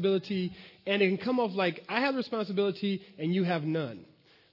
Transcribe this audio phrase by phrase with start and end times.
[0.00, 0.52] responsibility,
[0.86, 4.04] and it can come off like I have responsibility and you have none.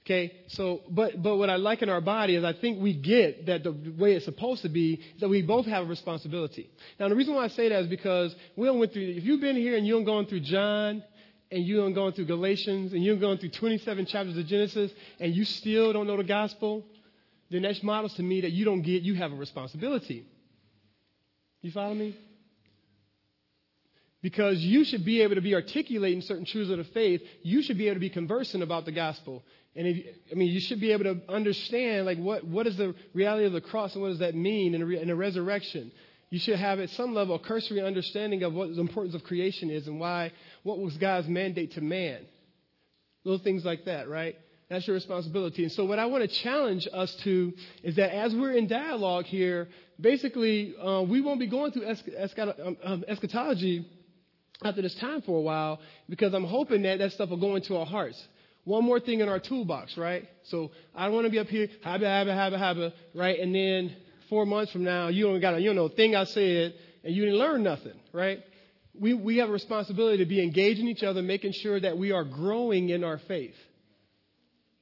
[0.04, 3.46] Okay, so but but what I like in our body is I think we get
[3.46, 6.70] that the way it's supposed to be is that we both have a responsibility.
[6.98, 9.02] Now the reason why I say that is because we don't went through.
[9.02, 11.02] If you've been here and you don't gone through John
[11.50, 14.90] and you don't gone through Galatians and you don't going through 27 chapters of Genesis
[15.20, 16.86] and you still don't know the gospel,
[17.50, 20.24] then that models to me that you don't get you have a responsibility.
[21.60, 22.16] You follow me?
[24.20, 27.22] Because you should be able to be articulating certain truths of the faith.
[27.42, 29.44] You should be able to be conversing about the gospel.
[29.76, 32.96] And if, I mean, you should be able to understand, like, what, what is the
[33.14, 35.92] reality of the cross and what does that mean in a, in resurrection?
[36.30, 39.70] You should have, at some level, a cursory understanding of what the importance of creation
[39.70, 42.26] is and why, what was God's mandate to man.
[43.24, 44.36] Little things like that, right?
[44.68, 45.62] That's your responsibility.
[45.62, 49.24] And so, what I want to challenge us to is that as we're in dialogue
[49.24, 53.86] here, basically, uh, we won't be going through um, um, eschatology
[54.64, 57.76] after this time for a while because I'm hoping that that stuff will go into
[57.76, 58.22] our hearts
[58.68, 60.28] one more thing in our toolbox, right?
[60.44, 63.40] So I don't want to be up here, habba, habba, habba, habba, right?
[63.40, 63.96] And then
[64.28, 67.24] four months from now, you don't got a, you know, thing I said, and you
[67.24, 68.40] didn't learn nothing, right?
[68.94, 72.24] We, we have a responsibility to be engaging each other, making sure that we are
[72.24, 73.54] growing in our faith.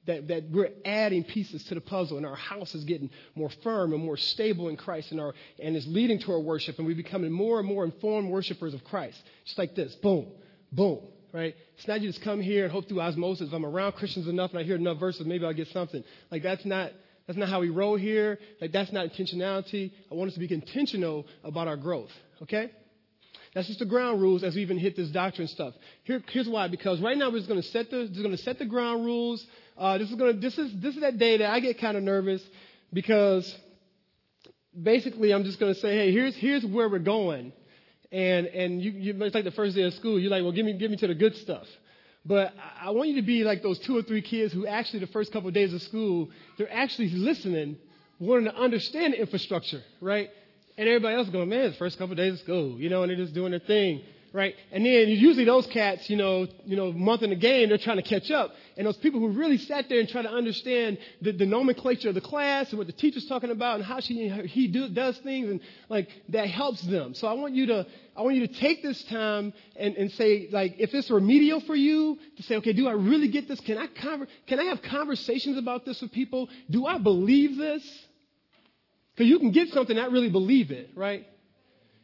[0.07, 3.93] That, that we're adding pieces to the puzzle and our house is getting more firm
[3.93, 6.95] and more stable in Christ and, our, and is leading to our worship and we're
[6.95, 9.21] becoming more and more informed worshipers of Christ.
[9.45, 9.93] Just like this.
[9.95, 10.27] Boom,
[10.71, 10.99] boom,
[11.33, 11.55] right?
[11.77, 13.49] It's not you just come here and hope through osmosis.
[13.49, 16.03] If I'm around Christians enough and I hear enough verses, maybe I'll get something.
[16.31, 16.93] Like that's not
[17.27, 18.39] that's not how we roll here.
[18.61, 19.91] Like that's not intentionality.
[20.09, 22.11] I want us to be intentional about our growth.
[22.43, 22.71] Okay?
[23.53, 25.73] That's just the ground rules as we even hit this doctrine stuff.
[26.03, 26.67] Here, here's why.
[26.67, 29.05] Because right now we're just going to set the just going to set the ground
[29.05, 29.45] rules.
[29.77, 32.03] Uh, this is to this is this is that day that I get kind of
[32.03, 32.41] nervous
[32.91, 33.55] because
[34.79, 37.53] basically I'm just to say, hey, here's here's where we're going
[38.11, 40.19] and and you, you it's like the first day of school.
[40.19, 41.67] You're like, well, give me give me to the good stuff.
[42.25, 45.07] But I want you to be like those two or three kids who actually the
[45.07, 47.77] first couple of days of school, they're actually listening,
[48.19, 50.29] wanting to understand the infrastructure, right?
[50.77, 53.03] And everybody else going, man, it's the first couple of days of school, you know,
[53.03, 54.01] and they're just doing their thing
[54.37, 54.53] right?
[54.71, 57.97] And then usually those cats, you know, you know, month in the game, they're trying
[57.97, 58.51] to catch up.
[58.77, 62.13] And those people who really sat there and try to understand the, the nomenclature of
[62.13, 65.49] the class and what the teacher's talking about and how she he do, does things
[65.49, 65.59] and
[65.89, 67.15] like that helps them.
[67.15, 70.49] So I want you to I want you to take this time and, and say
[70.51, 73.59] like if it's remedial for you to say okay, do I really get this?
[73.61, 76.47] Can I conver- can I have conversations about this with people?
[76.69, 77.83] Do I believe this?
[79.15, 81.25] Because you can get something not really believe it, right?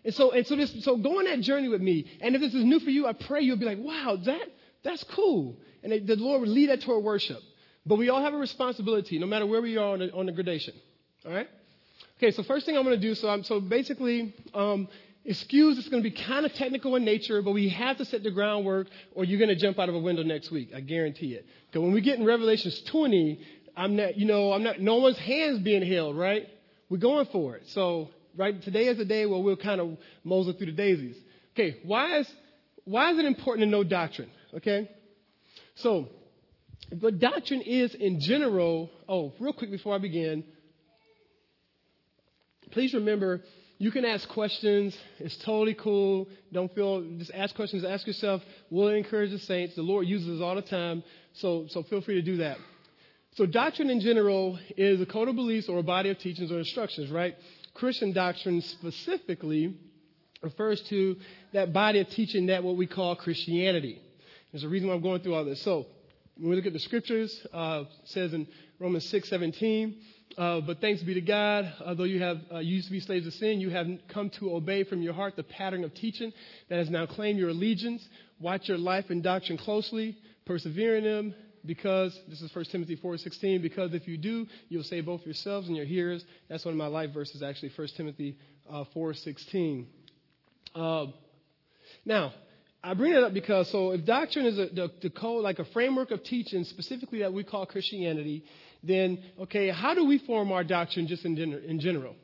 [0.06, 2.06] And so, and so, this, so go on that journey with me.
[2.22, 4.48] And if this is new for you, I pray you'll be like, wow, that,
[4.84, 5.58] that's cool.
[5.82, 7.40] And the Lord will lead that toward worship.
[7.86, 10.32] But we all have a responsibility, no matter where we are on the, on the
[10.32, 10.74] gradation.
[11.26, 11.48] All right?
[12.18, 14.88] Okay, so first thing I'm going to do, so, I'm, so basically, um,
[15.26, 18.24] excuse it's going to be kind of technical in nature, but we have to set
[18.24, 20.72] the groundwork or you're going to jump out of a window next week.
[20.76, 21.46] I guarantee it.
[21.68, 23.40] Because when we get in Revelations 20,
[23.76, 26.48] I'm not, you know, I'm not, no one's hands being held, right?
[26.90, 27.64] We're going for it.
[27.70, 28.62] So right?
[28.62, 31.18] Today is a day where we'll kind of mosey through the daisies.
[31.54, 32.32] Okay, why is,
[32.86, 34.30] why is it important to know doctrine?
[34.56, 34.90] Okay?
[35.76, 36.08] So,
[37.00, 40.44] what doctrine is in general, oh, real quick before I begin,
[42.72, 43.42] please remember
[43.78, 44.98] you can ask questions.
[45.20, 46.28] It's totally cool.
[46.52, 47.84] Don't feel, just ask questions.
[47.84, 48.42] Ask yourself.
[48.70, 49.76] We'll encourage the saints.
[49.76, 51.04] The Lord uses us all the time.
[51.34, 52.58] So, so feel free to do that.
[53.36, 56.60] So, doctrine in general is a code of beliefs or a body of teachings or
[56.60, 57.36] instructions, right?
[57.74, 59.76] Christian doctrine specifically
[60.42, 61.16] refers to
[61.54, 64.02] that body of teaching that what we call Christianity.
[64.52, 65.62] There's a reason why I'm going through all this.
[65.62, 65.88] So,
[66.38, 68.48] when we look at the scriptures, uh, says in
[68.80, 69.96] Romans 6 17,
[70.38, 73.34] uh, but thanks be to God, although you have uh, used to be slaves of
[73.34, 76.34] sin, you have come to obey from your heart the pattern of teaching
[76.70, 78.08] that has now claimed your allegiance.
[78.40, 81.36] Watch your life and doctrine closely, persevere in them,
[81.66, 85.76] because this is 1 Timothy 4:16 because if you do you'll save both yourselves and
[85.76, 88.38] your hearers that's one of my life verses actually 1 Timothy
[88.70, 89.86] uh, 4:16
[90.76, 91.06] uh,
[92.06, 92.34] now
[92.84, 95.66] I bring it up because so if doctrine is a, the, the code like a
[95.66, 98.44] framework of teaching specifically that we call Christianity
[98.84, 102.16] then okay how do we form our doctrine just in, in general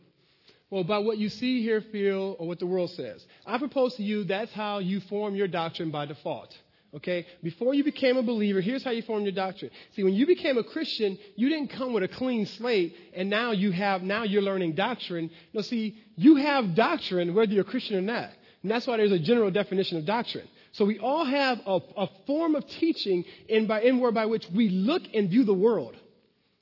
[0.72, 3.26] well, by what you see, hear, feel, or what the world says.
[3.44, 6.54] I propose to you that's how you form your doctrine by default.
[6.96, 7.26] Okay?
[7.44, 9.72] Before you became a believer, here's how you formed your doctrine.
[9.96, 13.52] See, when you became a Christian, you didn't come with a clean slate and now
[13.52, 15.30] you have, now you're learning doctrine.
[15.54, 18.32] No, see, you have doctrine whether you're a Christian or not.
[18.64, 20.48] And that's why there's a general definition of doctrine.
[20.72, 24.48] So we all have a, a form of teaching in by, in word by which
[24.54, 25.96] we look and view the world.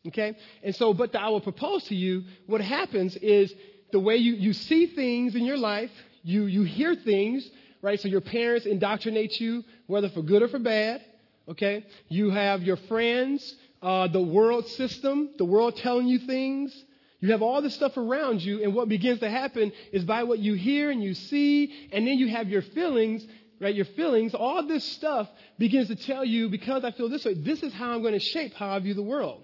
[0.07, 0.35] Okay?
[0.63, 3.53] And so, but the, I will propose to you, what happens is
[3.91, 5.91] the way you, you see things in your life,
[6.23, 7.49] you, you hear things,
[7.81, 7.99] right?
[7.99, 11.03] So your parents indoctrinate you, whether for good or for bad,
[11.49, 11.85] okay?
[12.09, 16.75] You have your friends, uh, the world system, the world telling you things.
[17.19, 20.39] You have all this stuff around you, and what begins to happen is by what
[20.39, 23.25] you hear and you see, and then you have your feelings,
[23.59, 23.73] right?
[23.73, 25.27] Your feelings, all this stuff
[25.57, 28.19] begins to tell you, because I feel this way, this is how I'm going to
[28.19, 29.43] shape how I view the world.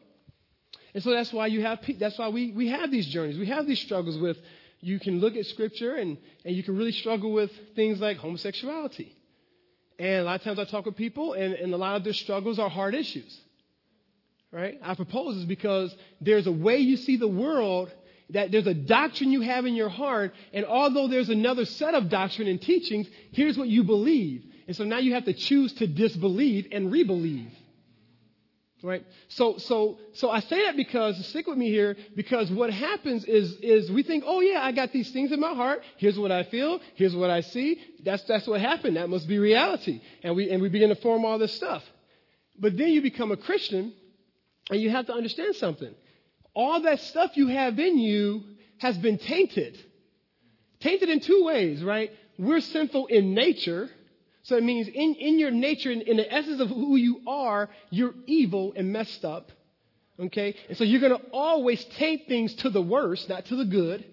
[0.93, 3.39] And so that's why you have, that's why we, we have these journeys.
[3.39, 4.37] We have these struggles with,
[4.83, 9.15] you can look at scripture and, and you can really struggle with things like homosexuality.
[9.97, 12.13] And a lot of times I talk with people, and, and a lot of their
[12.13, 13.39] struggles are hard issues
[14.53, 14.79] right?
[14.83, 17.91] I propose is because there's a way you see the world
[18.29, 22.09] that there's a doctrine you have in your heart, and although there's another set of
[22.09, 24.45] doctrine and teachings, here's what you believe.
[24.67, 27.51] And so now you have to choose to disbelieve and rebelieve.
[28.83, 29.05] Right?
[29.29, 33.55] So, so, so I say that because, stick with me here, because what happens is,
[33.61, 35.83] is we think, oh yeah, I got these things in my heart.
[35.95, 36.81] Here's what I feel.
[36.95, 37.79] Here's what I see.
[38.03, 38.97] That's, that's what happened.
[38.97, 40.01] That must be reality.
[40.21, 41.81] And we, and we begin to form all this stuff.
[42.59, 43.93] But then you become a Christian,
[44.69, 45.95] and you have to understand something.
[46.53, 48.43] All that stuff you have in you
[48.79, 49.79] has been tainted.
[50.81, 52.11] Tainted in two ways, right?
[52.37, 53.89] We're sinful in nature.
[54.43, 57.69] So it means in, in your nature, in, in the essence of who you are,
[57.89, 59.51] you're evil and messed up.
[60.19, 60.55] Okay?
[60.67, 64.05] And so you're going to always taint things to the worst, not to the good.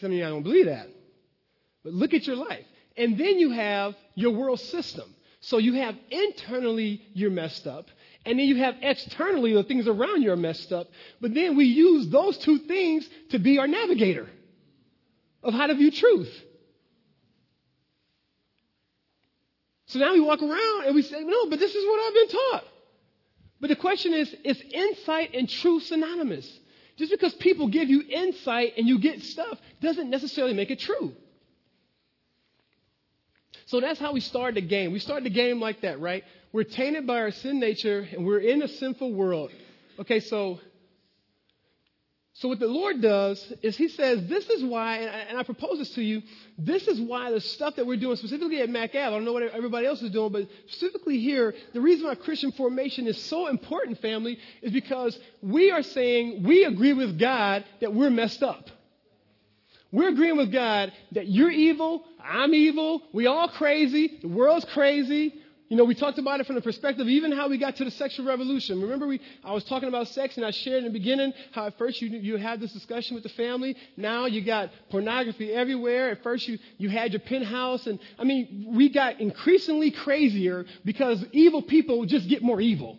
[0.00, 0.88] Some of you I don't believe that.
[1.84, 2.64] But look at your life.
[2.96, 5.14] And then you have your world system.
[5.40, 7.86] So you have internally, you're messed up.
[8.24, 10.88] And then you have externally the things around you are messed up.
[11.20, 14.28] But then we use those two things to be our navigator
[15.42, 16.32] of how to view truth.
[19.86, 22.28] So now we walk around and we say, no, but this is what I've been
[22.28, 22.64] taught.
[23.60, 26.50] But the question is, is insight and truth synonymous?
[26.96, 31.12] Just because people give you insight and you get stuff doesn't necessarily make it true.
[33.66, 34.92] So that's how we start the game.
[34.92, 36.24] We start the game like that, right?
[36.52, 39.50] We're tainted by our sin nature and we're in a sinful world.
[39.98, 40.60] Okay, so
[42.38, 45.90] so what the Lord does is He says, this is why, and I, propose this
[45.94, 46.22] to you,
[46.58, 49.32] this is why the stuff that we're doing, specifically at Mac Ave, I don't know
[49.32, 53.46] what everybody else is doing, but specifically here, the reason why Christian formation is so
[53.46, 58.68] important, family, is because we are saying we agree with God that we're messed up.
[59.90, 65.40] We're agreeing with God that you're evil, I'm evil, we all crazy, the world's crazy,
[65.68, 67.90] you know, we talked about it from the perspective even how we got to the
[67.90, 68.80] sexual revolution.
[68.80, 71.76] Remember, we, I was talking about sex and I shared in the beginning how at
[71.76, 73.76] first you, you had this discussion with the family.
[73.96, 76.10] Now you got pornography everywhere.
[76.10, 77.86] At first you, you had your penthouse.
[77.86, 82.98] And I mean, we got increasingly crazier because evil people just get more evil.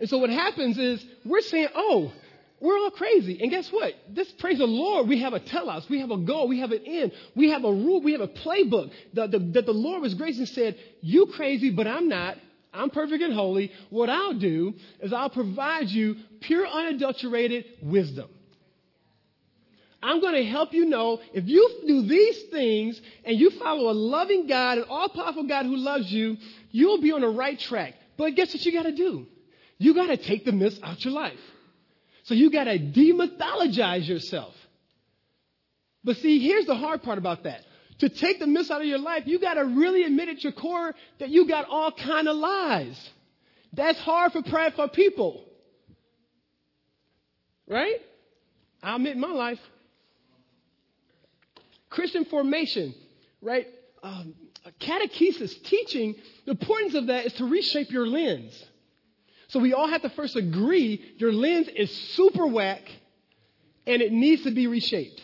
[0.00, 2.12] And so what happens is we're saying, oh,
[2.64, 3.38] we're all crazy.
[3.42, 3.94] And guess what?
[4.08, 6.82] This, praise the Lord, we have a telos, we have a goal, we have an
[6.86, 10.14] end, we have a rule, we have a playbook that the, that the Lord was
[10.14, 12.38] gracious and said, You crazy, but I'm not.
[12.72, 13.70] I'm perfect and holy.
[13.90, 18.28] What I'll do is I'll provide you pure, unadulterated wisdom.
[20.02, 23.92] I'm going to help you know if you do these things and you follow a
[23.92, 26.36] loving God, an all powerful God who loves you,
[26.70, 27.94] you'll be on the right track.
[28.16, 29.26] But guess what you got to do?
[29.78, 31.38] You got to take the myths out of your life.
[32.24, 34.54] So you got to demythologize yourself.
[36.02, 37.62] But see, here's the hard part about that.
[38.00, 40.52] To take the mess out of your life, you got to really admit at your
[40.52, 43.10] core that you got all kind of lies.
[43.72, 45.44] That's hard for prideful people.
[47.68, 47.96] Right?
[48.82, 49.60] I admit my life.
[51.88, 52.94] Christian formation,
[53.40, 53.66] right?
[54.02, 54.34] Um,
[54.80, 58.62] catechesis, teaching, the importance of that is to reshape your lens.
[59.54, 62.90] So we all have to first agree your lens is super whack
[63.86, 65.22] and it needs to be reshaped.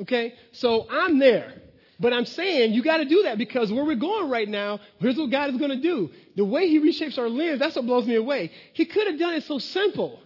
[0.00, 0.32] Okay?
[0.52, 1.52] So I'm there.
[2.00, 5.18] But I'm saying you got to do that because where we're going right now, here's
[5.18, 6.08] what God is going to do.
[6.34, 8.52] The way He reshapes our lens, that's what blows me away.
[8.72, 10.18] He could have done it so simple.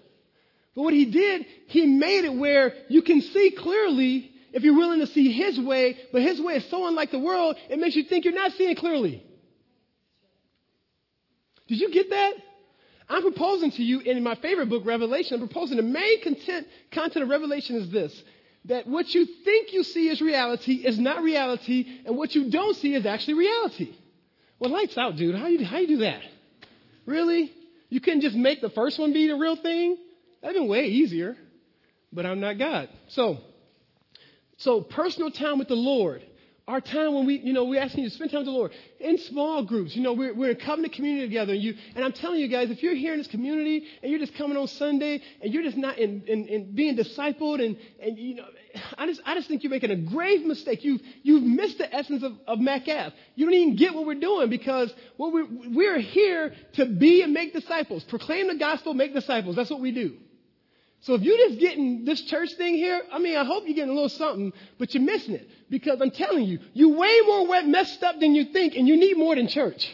[0.77, 5.01] But what He did, He made it where you can see clearly if you're willing
[5.01, 8.05] to see His way, but His way is so unlike the world, it makes you
[8.05, 9.27] think you're not seeing clearly.
[11.67, 12.35] Did you get that?
[13.11, 17.25] I'm proposing to you in my favorite book, Revelation, I'm proposing the main content, content
[17.25, 18.23] of Revelation is this
[18.67, 22.77] that what you think you see as reality is not reality, and what you don't
[22.77, 23.95] see is actually reality.
[24.59, 25.35] Well, lights out, dude.
[25.35, 26.21] How you, how you do that?
[27.07, 27.51] Really?
[27.89, 29.97] You couldn't just make the first one be the real thing?
[30.43, 31.37] That'd been way easier.
[32.13, 32.91] But I'm not God.
[33.09, 33.39] So,
[34.59, 36.23] so personal time with the Lord
[36.71, 38.71] our time when we, you know, we're asking you to spend time with the Lord
[39.01, 39.97] in small groups.
[39.97, 41.53] You know, we're, we're in covenant community together.
[41.53, 44.21] And, you, and I'm telling you guys, if you're here in this community and you're
[44.21, 48.17] just coming on Sunday and you're just not in, in, in being discipled and, and,
[48.17, 48.45] you know,
[48.97, 50.85] I just, I just think you're making a grave mistake.
[50.85, 53.13] You've, you've missed the essence of, of MacAv.
[53.35, 57.33] You don't even get what we're doing because what we're, we're here to be and
[57.33, 58.05] make disciples.
[58.05, 59.57] Proclaim the gospel, make disciples.
[59.57, 60.17] That's what we do.
[61.03, 63.91] So if you're just getting this church thing here, I mean, I hope you're getting
[63.91, 65.49] a little something, but you're missing it.
[65.71, 69.17] Because I'm telling you, you're way more messed up than you think, and you need
[69.17, 69.89] more than church.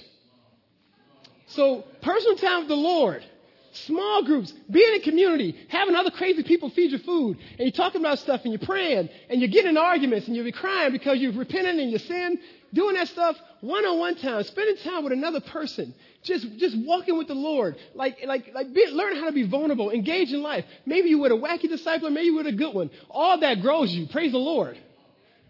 [1.49, 3.25] So personal time with the Lord,
[3.71, 8.01] small groups, being in community, having other crazy people feed your food, and you're talking
[8.01, 11.77] about stuff, and you're praying, and you're getting arguments, and you're crying because you've repented
[11.77, 12.39] and you sin,
[12.75, 15.95] doing that stuff one-on-one time, spending time with another person,
[16.27, 19.91] just, just walking with the Lord, like, like, like be, learn how to be vulnerable,
[19.91, 20.65] engage in life.
[20.85, 22.91] Maybe you were a wacky disciple, maybe you were a good one.
[23.11, 24.07] All that grows you.
[24.09, 24.79] Praise the Lord.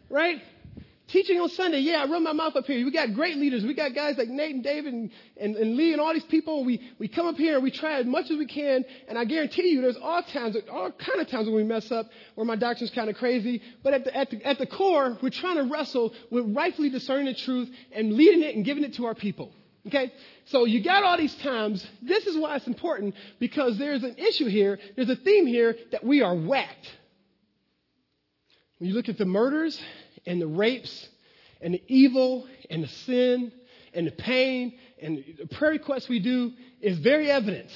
[0.09, 0.41] Right?
[1.09, 2.85] Teaching on Sunday, yeah, I run my mouth up here.
[2.85, 3.65] We got great leaders.
[3.65, 6.65] We got guys like Nate and David and, and, and Lee and all these people.
[6.65, 8.85] We, we come up here and we try as much as we can.
[9.07, 12.07] And I guarantee you, there's all times, all kind of times when we mess up,
[12.35, 13.63] where my doctrine's kind of crazy.
[13.85, 17.27] But at the, at the, at the core, we're trying to wrestle with rightfully discerning
[17.27, 19.53] the truth and leading it and giving it to our people.
[19.87, 20.13] Okay?
[20.47, 21.87] So you got all these times.
[22.03, 24.79] This is why it's important because there's an issue here.
[24.97, 26.91] There's a theme here that we are whacked.
[28.79, 29.81] When you look at the murders
[30.27, 31.09] and the rapes
[31.61, 33.53] and the evil and the sin
[33.95, 37.71] and the pain and the prayer requests we do is very evident.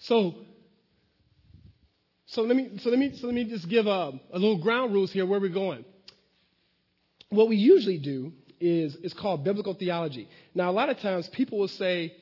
[0.00, 0.34] So,
[2.38, 4.94] so let me, so let me, so let me just give a, a little ground
[4.94, 5.84] rules here where we're going.
[7.30, 10.28] What we usually do is, is called biblical theology.
[10.54, 12.14] Now, a lot of times people will say,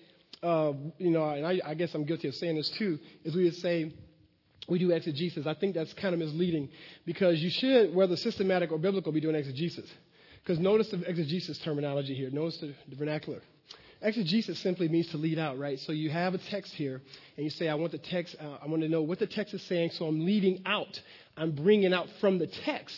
[0.43, 3.45] uh, you know, and I, I, guess I'm guilty of saying this too, is we
[3.45, 3.93] would say
[4.71, 5.47] we do exegesis.
[5.47, 6.71] I think that's kind of misleading
[7.05, 9.85] because you should, whether systematic or biblical, be doing exegesis.
[10.43, 12.31] Because notice the exegesis terminology here.
[12.31, 13.43] Notice the, the vernacular.
[14.03, 15.79] Exegesis simply means to lead out, right?
[15.81, 17.01] So you have a text here,
[17.37, 19.55] and you say, I want the text, uh, I want to know what the text
[19.55, 21.01] is saying, so I'm leading out.
[21.37, 22.97] I'm bringing out from the text.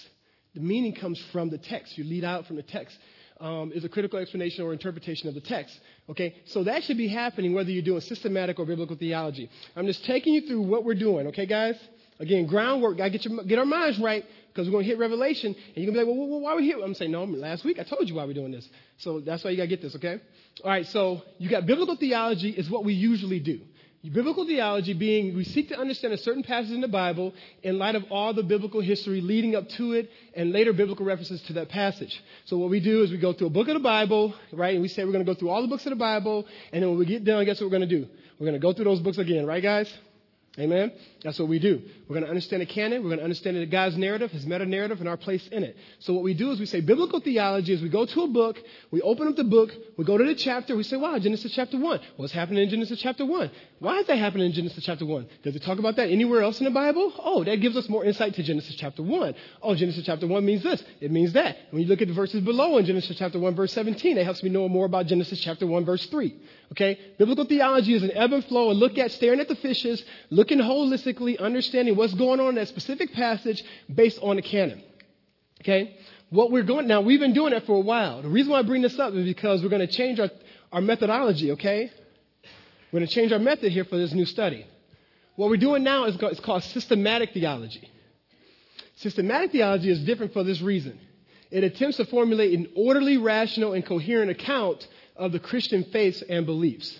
[0.55, 1.97] The meaning comes from the text.
[1.97, 2.97] You lead out from the text
[3.41, 5.79] um, is a critical explanation or interpretation of the text.
[6.11, 9.51] Okay, so that should be happening whether you're doing systematic or biblical theology.
[9.77, 11.29] I'm just taking you through what we're doing.
[11.29, 11.77] Okay, guys.
[12.21, 12.99] Again, groundwork.
[12.99, 14.25] Gotta get your, get our minds right
[14.59, 16.57] because we're going to hit Revelation, and you're going to be like, well, why are
[16.57, 16.81] we here?
[16.83, 18.69] I'm saying, no, last week I told you why we're doing this.
[18.97, 20.19] So that's why you got to get this, okay?
[20.65, 23.61] All right, so you got biblical theology is what we usually do.
[24.03, 27.95] Biblical theology being we seek to understand a certain passage in the Bible in light
[27.95, 31.69] of all the biblical history leading up to it and later biblical references to that
[31.69, 32.21] passage.
[32.47, 34.73] So what we do is we go through a book of the Bible, right?
[34.73, 36.47] And we say we're going to go through all the books of the Bible.
[36.73, 38.09] And then when we get done, guess what we're going to do?
[38.39, 39.93] We're going to go through those books again, right, guys?
[40.59, 40.93] Amen?
[41.25, 41.83] That's what we do.
[42.07, 43.03] We're going to understand the canon.
[43.03, 45.77] We're going to understand God's narrative, his meta narrative, and our place in it.
[45.99, 48.57] So what we do is we say biblical theology is we go to a book,
[48.93, 51.77] we open up the book, we go to the chapter, we say, wow, Genesis chapter
[51.77, 52.01] 1.
[52.17, 53.51] What's happening in Genesis chapter 1?
[53.81, 55.27] Why is that happening in Genesis chapter 1?
[55.43, 57.13] Does it talk about that anywhere else in the Bible?
[57.19, 59.35] Oh, that gives us more insight to Genesis chapter 1.
[59.63, 60.85] Oh, Genesis chapter 1 means this.
[61.01, 61.57] It means that.
[61.71, 64.45] When you look at the verses below in Genesis chapter 1 verse 17, it helps
[64.45, 66.35] me know more about Genesis chapter 1 verse 3.
[66.73, 66.97] Okay?
[67.19, 70.59] Biblical theology is an ebb and flow, a look at staring at the fishes, looking
[70.59, 71.08] holistically,
[71.39, 73.63] understanding what's going on in that specific passage
[73.93, 74.83] based on the canon.
[75.61, 75.97] Okay?
[76.31, 78.23] What we're going, now we've been doing that for a while.
[78.23, 80.31] The reason why I bring this up is because we're going to change our,
[80.73, 81.91] our methodology, okay?
[82.93, 84.67] We're going to change our method here for this new study.
[85.37, 87.89] What we're doing now is it's called systematic theology.
[88.97, 90.99] Systematic theology is different for this reason.
[91.51, 94.87] It attempts to formulate an orderly, rational, and coherent account
[95.17, 96.99] of the Christian faiths and beliefs.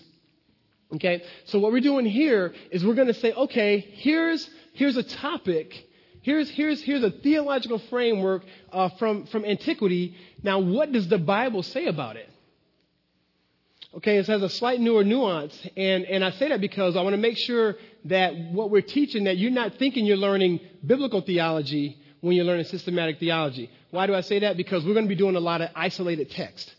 [0.95, 1.23] Okay?
[1.45, 5.87] So what we're doing here is we're going to say, okay, here's, here's a topic.
[6.21, 10.15] Here's, here's, here's a theological framework uh, from, from antiquity.
[10.43, 12.29] Now, what does the Bible say about it?
[13.97, 15.59] Okay, it has a slight newer nuance.
[15.75, 19.23] And, and I say that because I want to make sure that what we're teaching,
[19.23, 23.71] that you're not thinking you're learning biblical theology when you're learning systematic theology.
[23.91, 24.57] Why do I say that?
[24.57, 26.75] Because we're going to be doing a lot of isolated text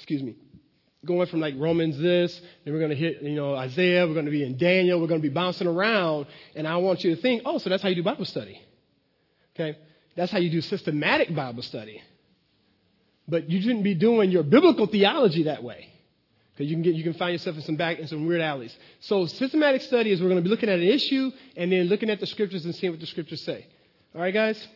[0.00, 0.34] excuse me,
[1.04, 4.26] going from like Romans this, then we're going to hit, you know, Isaiah, we're going
[4.26, 7.22] to be in Daniel, we're going to be bouncing around, and I want you to
[7.22, 8.60] think, oh, so that's how you do Bible study.
[9.54, 9.78] Okay?
[10.16, 12.02] That's how you do systematic Bible study.
[13.26, 15.88] But you shouldn't be doing your biblical theology that way.
[16.52, 18.76] Because you can get, you can find yourself in some back in some weird alleys.
[19.00, 22.10] So systematic study is we're going to be looking at an issue and then looking
[22.10, 23.66] at the scriptures and seeing what the scriptures say.
[24.14, 24.68] All right, guys.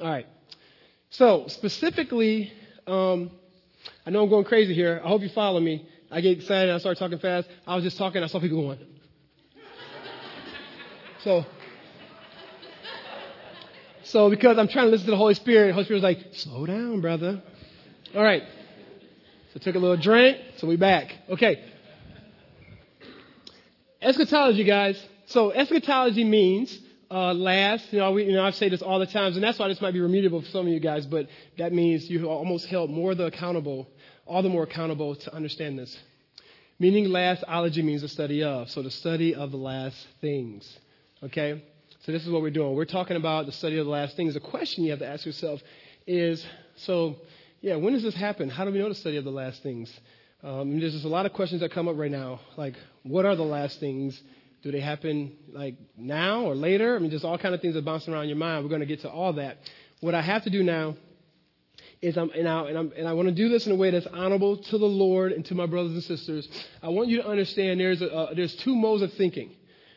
[0.00, 0.26] All right.
[1.10, 2.52] So specifically,
[2.86, 3.30] um,
[4.06, 5.00] I know I'm going crazy here.
[5.04, 5.86] I hope you follow me.
[6.10, 6.72] I get excited.
[6.72, 7.48] I start talking fast.
[7.66, 8.22] I was just talking.
[8.22, 8.78] I saw people going.
[11.22, 11.44] So,
[14.02, 16.34] so because I'm trying to listen to the Holy Spirit, the Holy Spirit was like,
[16.34, 17.42] slow down, brother.
[18.14, 18.42] All right.
[19.52, 21.14] So I took a little drink, so we back.
[21.30, 21.64] Okay.
[24.02, 25.02] Eschatology, guys.
[25.26, 26.78] So eschatology means
[27.10, 27.90] uh, last.
[27.92, 29.80] You know, we, you know, I say this all the times, and that's why this
[29.80, 31.06] might be remediable for some of you guys.
[31.06, 33.88] But that means you almost held more the accountable,
[34.26, 35.96] all the more accountable to understand this.
[36.78, 38.70] Meaning last, ology means the study of.
[38.70, 40.78] So the study of the last things.
[41.22, 41.62] Okay?
[42.04, 42.74] So this is what we're doing.
[42.74, 44.34] We're talking about the study of the last things.
[44.34, 45.62] The question you have to ask yourself
[46.06, 46.44] is,
[46.76, 47.16] so,
[47.60, 48.50] yeah, when does this happen?
[48.50, 49.92] How do we know the study of the last things?
[50.42, 52.40] Um, there's just a lot of questions that come up right now.
[52.56, 54.20] Like, what are the last things?
[54.62, 56.96] Do they happen like now or later?
[56.96, 58.64] I mean, just all kind of things that bounce around your mind.
[58.64, 59.58] We're going to get to all that.
[60.00, 60.96] What I have to do now
[62.04, 63.90] is I'm, and, I, and, I'm, and I want to do this in a way
[63.90, 66.46] that's honorable to the Lord and to my brothers and sisters.
[66.82, 69.52] I want you to understand there's, a, uh, there's two modes of thinking.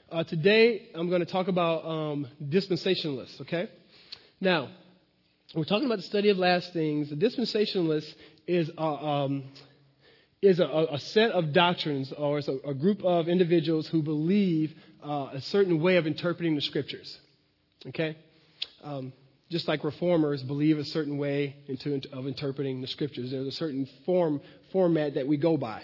[0.09, 3.69] Uh, today, I'm going to talk about um, dispensationalists, okay?
[4.39, 4.69] Now,
[5.53, 7.09] we're talking about the study of last things.
[7.09, 8.13] The dispensationalist
[8.47, 9.43] is, uh, um,
[10.41, 14.73] is a, a, set of doctrines or it's a, a group of individuals who believe
[15.03, 17.19] uh, a certain way of interpreting the scriptures,
[17.87, 18.15] okay?
[18.81, 19.11] Um,
[19.49, 23.31] just like reformers believe a certain way into, of interpreting the scriptures.
[23.31, 25.83] There's a certain form format that we go by.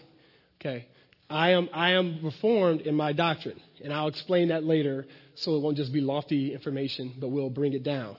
[0.60, 0.88] Okay,
[1.30, 5.06] I am I am reformed in my doctrine, and I'll explain that later,
[5.36, 8.18] so it won't just be lofty information, but we'll bring it down.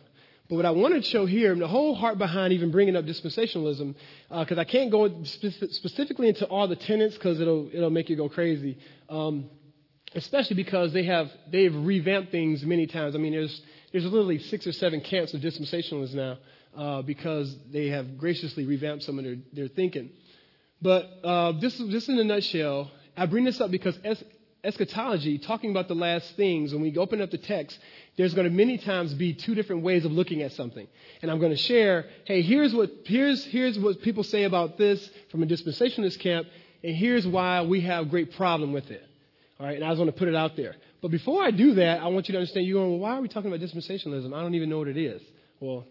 [0.48, 3.94] But what I wanted to show here, the whole heart behind even bringing up dispensationalism,
[4.28, 8.16] because uh, I can't go specifically into all the tenets because it'll it'll make you
[8.16, 8.78] go crazy.
[9.08, 9.48] Um,
[10.14, 13.14] especially because they have they've revamped things many times.
[13.14, 16.38] I mean, there's there's literally six or seven camps of dispensationalists now
[16.76, 20.10] uh, because they have graciously revamped some of their, their thinking.
[20.82, 24.24] But uh, this, this in a nutshell, I bring this up because es-
[24.64, 27.78] eschatology, talking about the last things, when we open up the text,
[28.16, 30.88] there's going to many times be two different ways of looking at something.
[31.22, 35.08] And I'm going to share, hey, here's what, here's, here's what people say about this
[35.30, 36.48] from a dispensationalist camp,
[36.82, 39.06] and here's why we have great problem with it.
[39.60, 40.74] All right, and I just want to put it out there.
[41.00, 43.20] But before I do that, I want you to understand you're going, well, why are
[43.20, 44.34] we talking about dispensationalism?
[44.34, 45.22] I don't even know what it is.
[45.60, 45.86] Well,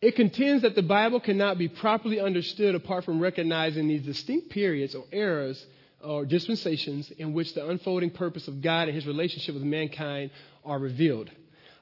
[0.00, 4.94] it contends that the Bible cannot be properly understood apart from recognizing these distinct periods
[4.94, 5.64] or eras
[6.04, 10.30] or dispensations in which the unfolding purpose of God and his relationship with mankind
[10.64, 11.30] are revealed.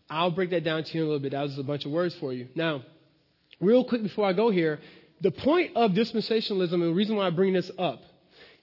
[0.08, 1.32] I'll break that down to you in a little bit.
[1.32, 2.48] That was a bunch of words for you.
[2.54, 2.82] Now,
[3.60, 4.80] real quick before I go here,
[5.20, 8.00] the point of dispensationalism and the reason why I bring this up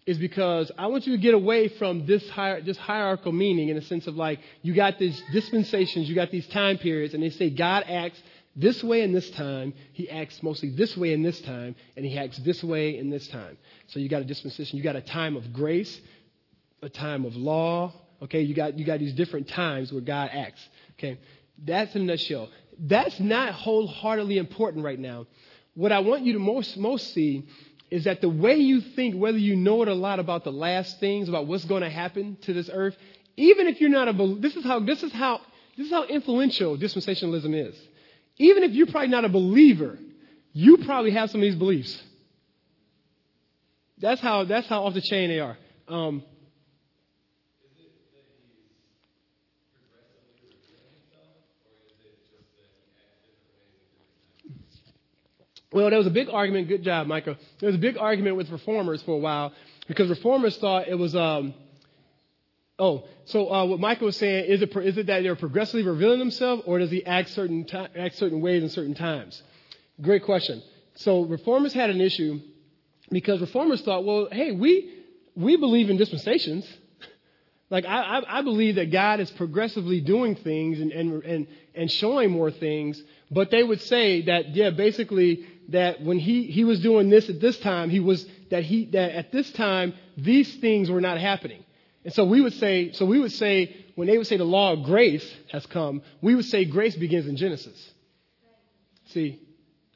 [0.06, 3.76] is because I want you to get away from this, hier- this hierarchical meaning in
[3.76, 7.30] the sense of like, you got these dispensations, you got these time periods, and they
[7.30, 8.22] say God acts
[8.56, 12.18] this way in this time, he acts mostly this way in this time, and he
[12.18, 13.58] acts this way in this time.
[13.88, 16.02] So you got a dispensation, you got a time of grace,
[16.82, 18.42] a time of law, okay?
[18.42, 21.20] You got, you got these different times where God acts, okay?
[21.64, 22.50] That's in a nutshell.
[22.80, 25.28] That's not wholeheartedly important right now.
[25.74, 27.48] What I want you to most, most see
[27.92, 31.00] is that the way you think, whether you know it a lot about the last
[31.02, 32.96] things, about what's going to happen to this earth,
[33.36, 35.42] even if you're not a this is how this is how
[35.78, 37.76] this is how influential dispensationalism is.
[38.38, 40.00] Even if you're probably not a believer,
[40.54, 42.02] you probably have some of these beliefs.
[43.98, 45.58] That's how that's how off the chain they are.
[45.88, 46.24] Um,
[55.72, 56.68] Well, there was a big argument.
[56.68, 57.36] Good job, Michael.
[57.60, 59.54] There was a big argument with reformers for a while
[59.88, 61.16] because reformers thought it was.
[61.16, 61.54] Um,
[62.78, 66.20] oh, so uh, what Michael was saying is it, is it that they're progressively revealing
[66.20, 69.42] themselves, or does he act certain act certain ways in certain times?
[70.02, 70.62] Great question.
[70.96, 72.42] So reformers had an issue
[73.10, 74.94] because reformers thought, well, hey, we
[75.36, 76.68] we believe in dispensations.
[77.70, 81.90] Like I, I, I believe that God is progressively doing things and, and and and
[81.90, 86.80] showing more things, but they would say that yeah, basically that when he, he was
[86.80, 90.90] doing this at this time, he was, that he, that at this time, these things
[90.90, 91.64] were not happening.
[92.04, 94.74] And so we would say, so we would say, when they would say the law
[94.74, 97.92] of grace has come, we would say grace begins in Genesis.
[99.06, 99.40] See,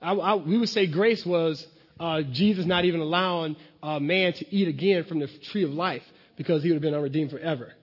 [0.01, 1.65] I, I, we would say grace was
[1.99, 6.03] uh, Jesus not even allowing uh, man to eat again from the tree of life
[6.38, 7.73] because he would have been unredeemed forever.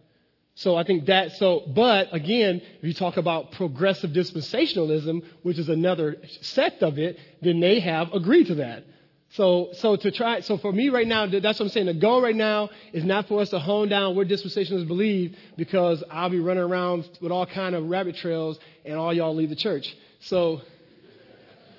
[0.62, 5.68] So I think that, so, but again, if you talk about progressive dispensationalism, which is
[5.68, 8.84] another sect of it, then they have agreed to that.
[9.30, 11.86] So, so to try, so for me right now, that's what I'm saying.
[11.86, 16.04] The goal right now is not for us to hone down what dispensationalists believe because
[16.08, 19.56] I'll be running around with all kind of rabbit trails and all y'all leave the
[19.56, 19.92] church.
[20.20, 20.60] So,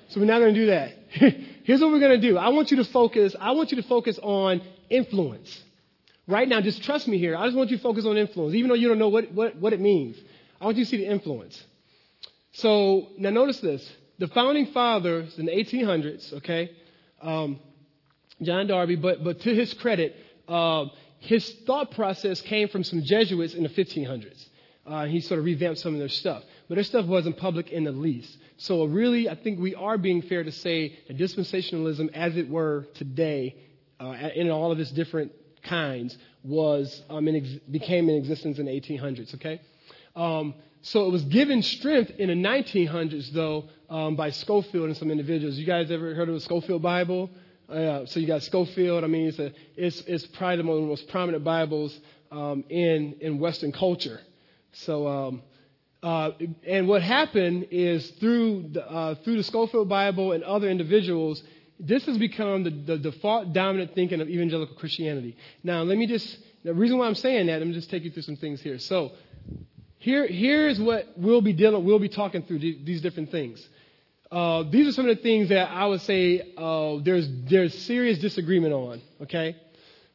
[0.08, 0.92] so we're not going to do that.
[1.64, 2.36] Here's what we're going to do.
[2.36, 5.62] I want you to focus, I want you to focus on influence.
[6.26, 7.36] Right now, just trust me here.
[7.36, 9.56] I just want you to focus on influence, even though you don't know what, what,
[9.56, 10.16] what it means.
[10.60, 11.62] I want you to see the influence.
[12.52, 13.86] So now notice this.
[14.18, 16.70] The founding fathers in the 1800s, okay,
[17.20, 17.58] um,
[18.40, 20.16] John Darby, but, but to his credit,
[20.48, 20.86] uh,
[21.18, 24.46] his thought process came from some Jesuits in the 1500s.
[24.86, 26.42] Uh, he sort of revamped some of their stuff.
[26.68, 28.36] But their stuff wasn't public in the least.
[28.56, 32.86] So really, I think we are being fair to say that dispensationalism, as it were
[32.94, 33.56] today,
[33.98, 35.32] uh, in all of its different
[35.64, 39.34] kinds, was um, ex- became in existence in the 1800s.
[39.34, 39.60] Okay,
[40.16, 45.10] um, so it was given strength in the 1900s, though, um, by Scofield and some
[45.10, 45.56] individuals.
[45.56, 47.30] You guys ever heard of the Scofield Bible?
[47.70, 49.02] Uh, so you got Scofield.
[49.02, 51.98] I mean, it's, a, it's, it's probably one of the most prominent Bibles
[52.30, 54.20] um, in, in Western culture.
[54.72, 55.42] So, um,
[56.02, 56.32] uh,
[56.66, 61.42] and what happened is through the, uh, through the Scofield Bible and other individuals,
[61.78, 65.36] this has become the, the default dominant thinking of evangelical Christianity.
[65.62, 68.10] Now, let me just, the reason why I'm saying that, let me just take you
[68.10, 68.78] through some things here.
[68.78, 69.12] So,
[69.98, 73.66] here, here's what we'll be dealing, we'll be talking through these different things.
[74.30, 78.18] Uh, these are some of the things that I would say uh, there's, there's serious
[78.18, 79.56] disagreement on, okay?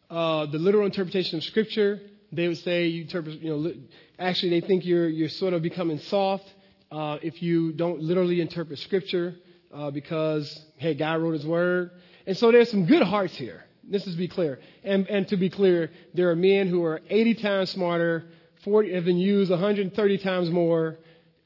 [0.09, 3.73] Uh, the literal interpretation of Scripture, they would say you interpret, you know,
[4.17, 6.45] actually they think you're, you're sort of becoming soft
[6.91, 9.35] uh, if you don't literally interpret Scripture
[9.73, 11.91] uh, because, hey, God wrote His Word.
[12.25, 13.63] And so there's some good hearts here.
[13.83, 14.59] This is to be clear.
[14.83, 18.25] And, and to be clear, there are men who are 80 times smarter,
[18.63, 20.97] 40, have been used 130 times more,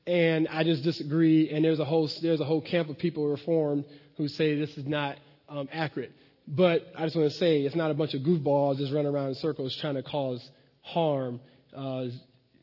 [0.06, 1.50] and I just disagree.
[1.50, 3.86] And there's a whole there's a whole camp of people reformed
[4.18, 6.12] who say this is not um, accurate.
[6.48, 9.30] But I just want to say it's not a bunch of goofballs just running around
[9.30, 10.46] in circles trying to cause
[10.82, 11.40] harm.
[11.74, 12.08] Uh,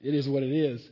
[0.02, 0.86] it is what it is.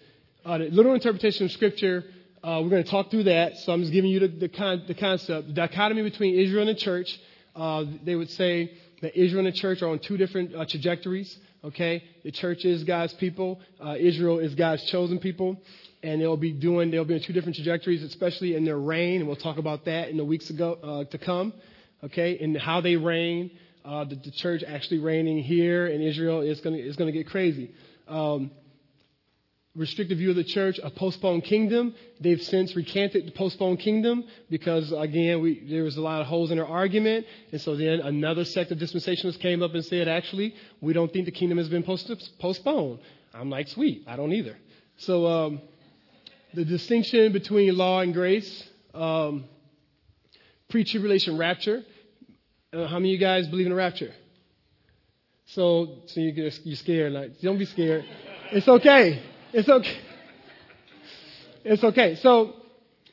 [0.44, 2.04] Uh, the literal interpretation of Scripture,
[2.42, 3.58] uh, we're going to talk through that.
[3.58, 5.48] So I'm just giving you the, the, con- the concept.
[5.48, 7.18] The dichotomy between Israel and the church,
[7.56, 8.72] uh, they would say
[9.02, 11.36] that Israel and the church are on two different uh, trajectories.
[11.64, 13.60] Okay, the church is God's people.
[13.84, 15.60] Uh, Israel is God's chosen people,
[16.04, 16.92] and they'll be doing.
[16.92, 20.08] They'll be in two different trajectories, especially in their reign, and we'll talk about that
[20.08, 21.52] in the weeks ago uh, to come.
[22.04, 23.50] Okay, and how they reign.
[23.84, 27.72] Uh, the, the, church actually reigning here in Israel is going to get crazy.
[28.06, 28.50] Um,
[29.78, 31.94] restrictive view of the church, a postponed kingdom.
[32.20, 36.50] They've since recanted the postponed kingdom because, again, we, there was a lot of holes
[36.50, 37.26] in their argument.
[37.52, 41.26] And so then another sect of dispensationalists came up and said, actually, we don't think
[41.26, 42.10] the kingdom has been post-
[42.40, 42.98] postponed.
[43.32, 44.56] I'm like, sweet, I don't either.
[44.98, 45.60] So um,
[46.54, 49.44] the distinction between law and grace, um,
[50.68, 51.84] pre tribulation rapture.
[52.72, 54.12] Uh, how many of you guys believe in a rapture?
[55.46, 57.12] So, so you, you're scared.
[57.12, 58.04] Like, don't be scared.
[58.50, 59.22] It's okay.
[59.52, 59.98] It's okay.
[61.64, 62.16] It's okay.
[62.16, 62.54] So,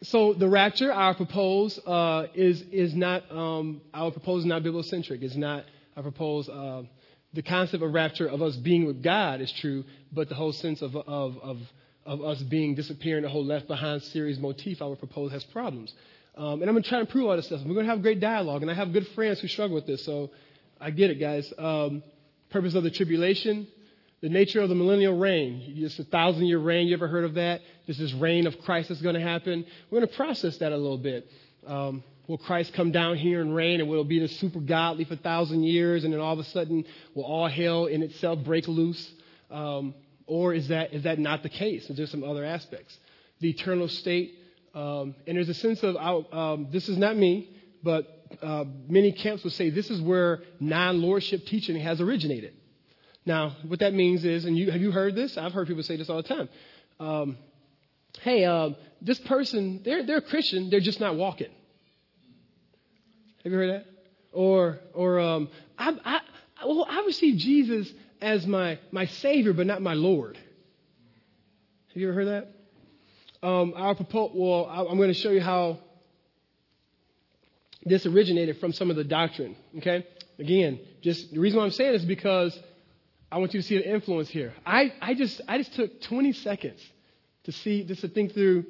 [0.03, 5.21] so the rapture, our propose, uh, is is not um, our propose is not biblicentric.
[5.21, 5.63] It's not
[5.95, 6.49] our propose.
[6.49, 6.83] Uh,
[7.33, 10.81] the concept of rapture of us being with God is true, but the whole sense
[10.81, 11.57] of of of,
[12.05, 15.93] of us being disappearing, the whole left behind series motif, I would propose has problems.
[16.35, 17.61] Um, and I'm going to try to prove all this stuff.
[17.65, 20.03] We're going to have great dialogue, and I have good friends who struggle with this,
[20.03, 20.31] so
[20.81, 21.51] I get it, guys.
[21.57, 22.03] Um,
[22.49, 23.67] purpose of the tribulation,
[24.25, 25.61] the nature of the millennial reign.
[25.77, 26.87] It's a thousand year reign.
[26.87, 27.61] You ever heard of that?
[27.85, 29.63] This is reign of Christ that's going to happen.
[29.91, 31.29] We're going to process that a little bit.
[31.67, 35.13] Um, will Christ come down here and reign and will be the super godly for
[35.13, 38.67] a thousand years and then all of a sudden will all hell in itself break
[38.67, 39.13] loose?
[39.51, 39.93] Um,
[40.25, 41.87] or is that, is that not the case?
[41.87, 42.97] Is there some other aspects?
[43.41, 44.39] The eternal state.
[44.73, 45.97] Um, and there's a sense of,
[46.33, 48.07] um, this is not me, but
[48.41, 52.55] uh, many camps would say this is where non lordship teaching has originated.
[53.25, 55.37] Now, what that means is, and you, have you heard this?
[55.37, 56.49] I've heard people say this all the time.
[56.99, 57.37] Um,
[58.21, 58.69] hey, uh,
[59.01, 61.49] this person, they're, they're a Christian, they're just not walking.
[63.43, 63.85] Have you heard that?
[64.31, 69.81] Or, or um, I, I, well, I received Jesus as my, my Savior, but not
[69.81, 70.37] my Lord.
[70.37, 73.47] Have you ever heard that?
[73.47, 75.79] Um, our propos- well, I'm going to show you how
[77.85, 79.55] this originated from some of the doctrine.
[79.77, 80.05] Okay?
[80.39, 82.57] Again, just the reason why I'm saying this is because
[83.31, 84.53] I want you to see the influence here.
[84.65, 86.81] I, I just I just took 20 seconds
[87.43, 88.65] to see just to think through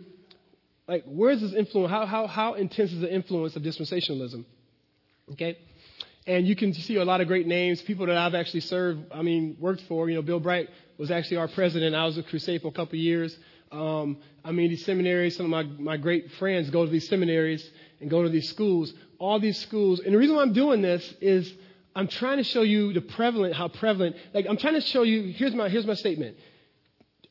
[0.88, 1.92] like where's this influence?
[1.92, 4.46] How how how intense is the influence of dispensationalism?
[5.34, 5.58] Okay?
[6.28, 9.22] And you can see a lot of great names, people that I've actually served, I
[9.22, 10.10] mean, worked for.
[10.10, 11.94] You know, Bill Bright was actually our president.
[11.96, 13.38] I was a Crusade for a couple of years.
[13.72, 17.70] Um, I mean, these seminaries, some of my, my great friends go to these seminaries
[18.00, 18.94] and go to these schools.
[19.20, 21.54] All these schools, and the reason why I'm doing this is
[21.96, 25.34] I'm trying to show you the prevalent, how prevalent, like I'm trying to show you,
[25.34, 26.38] here's my, here's my statement.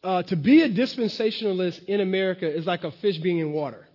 [0.02, 3.86] Uh, to be a dispensationalist in America is like a fish being in water.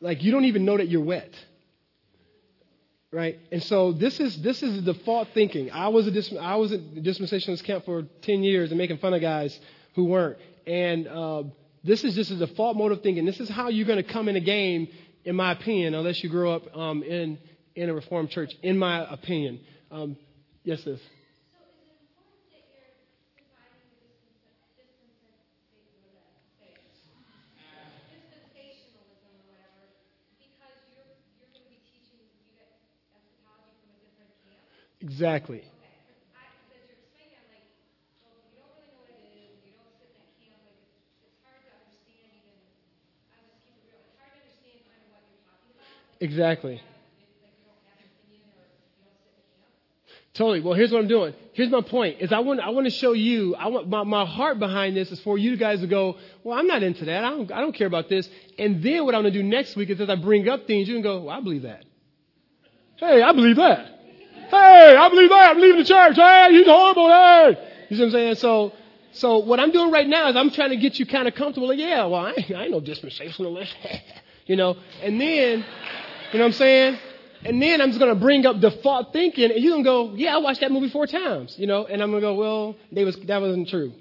[0.00, 1.34] Like you don't even know that you're wet.
[3.12, 3.38] right?
[3.52, 5.70] And so this is this is the default thinking.
[5.70, 9.14] I was a dis- I was at dispensationalist camp for ten years and making fun
[9.14, 9.58] of guys
[9.94, 10.38] who weren't.
[10.66, 11.44] And uh,
[11.84, 13.24] this is just a default mode of thinking.
[13.24, 14.88] This is how you're going to come in a game,
[15.24, 17.38] in my opinion, unless you grow up um, in
[17.76, 18.52] in a reformed church.
[18.62, 19.60] In my opinion,
[19.90, 20.16] um,
[20.64, 21.00] yes, sis.
[35.00, 35.64] Exactly.
[46.20, 46.82] Exactly.
[50.34, 50.60] Totally.
[50.60, 51.32] Well, here's what I'm doing.
[51.52, 53.54] Here's my point: is I want I want to show you.
[53.54, 56.16] I want my, my heart behind this is for you guys to go.
[56.42, 57.24] Well, I'm not into that.
[57.24, 58.28] I don't I don't care about this.
[58.58, 60.88] And then what I'm going to do next week is as I bring up things,
[60.88, 61.20] you can go.
[61.20, 61.84] Well, I believe that.
[62.96, 63.86] Hey, I believe that.
[64.50, 65.50] Hey, I believe that.
[65.50, 66.16] I'm leaving the church.
[66.16, 67.08] Hey, he's horrible.
[67.08, 67.86] Hey.
[67.90, 68.34] You see what I'm saying?
[68.36, 68.72] So,
[69.12, 71.68] so what I'm doing right now is I'm trying to get you kind of comfortable.
[71.68, 73.72] Like, yeah, well, I I ain't no dispensationalist.
[74.46, 75.64] you know, and then,
[76.32, 76.98] you know what I'm saying?
[77.44, 80.14] And then I'm just going to bring up default thinking, and you're going to go,
[80.14, 82.76] yeah, I watched that movie four times, you know, and I'm going to go, well,
[82.90, 83.92] they was, that wasn't true.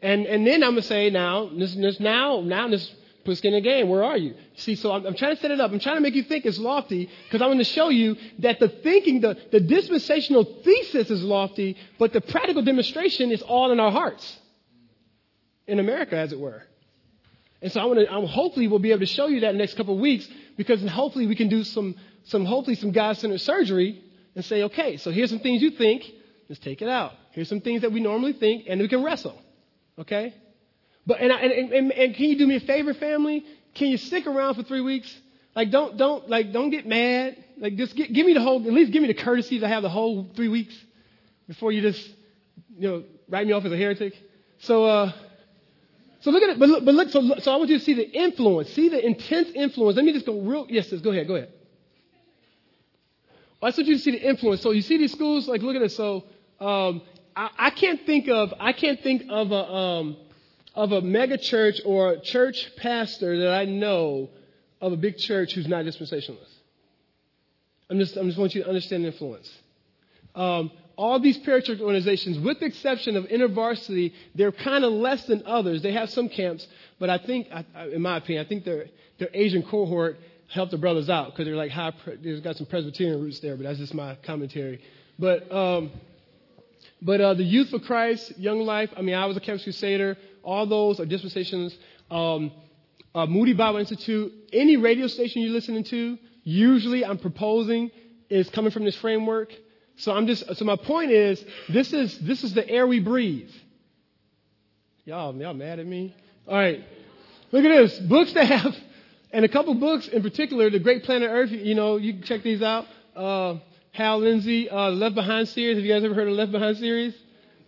[0.00, 2.90] And, and then I'm going to say, now, this, this, now, now this
[3.28, 3.90] Put skin in the game.
[3.90, 4.34] Where are you?
[4.56, 5.70] See, so I'm, I'm, trying to set it up.
[5.70, 8.58] I'm trying to make you think it's lofty because I want to show you that
[8.58, 13.80] the thinking, the, the dispensational thesis is lofty, but the practical demonstration is all in
[13.80, 14.38] our hearts.
[15.66, 16.62] In America, as it were.
[17.60, 19.56] And so I want to, I'm, hopefully we'll be able to show you that in
[19.56, 21.96] the next couple of weeks because hopefully we can do some,
[22.28, 24.02] some hopefully some God-centered surgery
[24.34, 26.04] and say, okay, so here's some things you think.
[26.48, 27.12] Let's take it out.
[27.32, 29.38] Here's some things that we normally think and we can wrestle.
[29.98, 30.34] Okay?
[31.06, 33.44] But and, I, and, and, and can you do me a favor, family?
[33.74, 35.14] Can you stick around for three weeks?
[35.56, 37.36] Like don't don't like don't get mad.
[37.56, 39.82] Like just get, give me the whole at least give me the courtesy to have
[39.82, 40.74] the whole three weeks
[41.48, 42.08] before you just
[42.78, 44.14] you know write me off as a heretic.
[44.60, 45.12] So uh,
[46.20, 46.58] so look at it.
[46.58, 49.04] But look, but look so so I want you to see the influence, see the
[49.04, 49.96] intense influence.
[49.96, 50.66] Let me just go real.
[50.68, 51.52] Yes, go ahead, go ahead.
[53.60, 54.62] Well, I want you to see the influence.
[54.62, 55.48] So you see these schools.
[55.48, 55.96] Like look at this.
[55.96, 56.24] So
[56.60, 57.02] um,
[57.34, 60.16] I, I can't think of I can't think of a um,
[60.74, 64.30] of a mega church or a church pastor that I know
[64.80, 66.54] of a big church who's not dispensationalist.
[67.90, 69.50] I'm just, I just want you to understand the influence.
[70.34, 75.42] Um, all these parachurch organizations, with the exception of InterVarsity, they're kind of less than
[75.46, 75.80] others.
[75.80, 76.66] They have some camps,
[76.98, 77.48] but I think,
[77.92, 78.86] in my opinion, I think their
[79.18, 81.92] their Asian cohort helped the brothers out because they're like high.
[82.22, 84.80] They've got some Presbyterian roots there, but that's just my commentary.
[85.18, 85.90] But um,
[87.00, 88.90] but uh, the Youth for Christ, Young Life.
[88.96, 90.16] I mean, I was a Campus Crusader
[90.48, 91.76] all those are dispensations.
[92.10, 92.50] Um,
[93.14, 97.90] uh, Moody Bible Institute, any radio station you're listening to, usually I'm proposing
[98.30, 99.52] is coming from this framework.
[99.96, 103.50] So I'm just, so my point is, this is, this is the air we breathe.
[105.04, 106.14] Y'all, y'all mad at me?
[106.46, 106.82] All right.
[107.52, 107.98] Look at this.
[107.98, 108.74] Books to have,
[109.32, 112.42] and a couple books in particular, The Great Planet Earth, you know, you can check
[112.42, 112.86] these out.
[113.14, 113.56] Uh,
[113.92, 115.76] Hal Lindsey, uh, Left Behind series.
[115.76, 117.14] Have you guys ever heard of Left Behind series?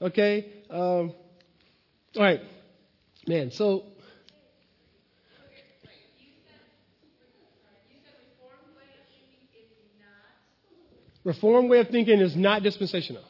[0.00, 0.46] Okay.
[0.70, 1.12] Um,
[2.16, 2.40] all right.
[3.26, 3.84] Man, so
[11.22, 13.24] Reform way of thinking is not dispensational.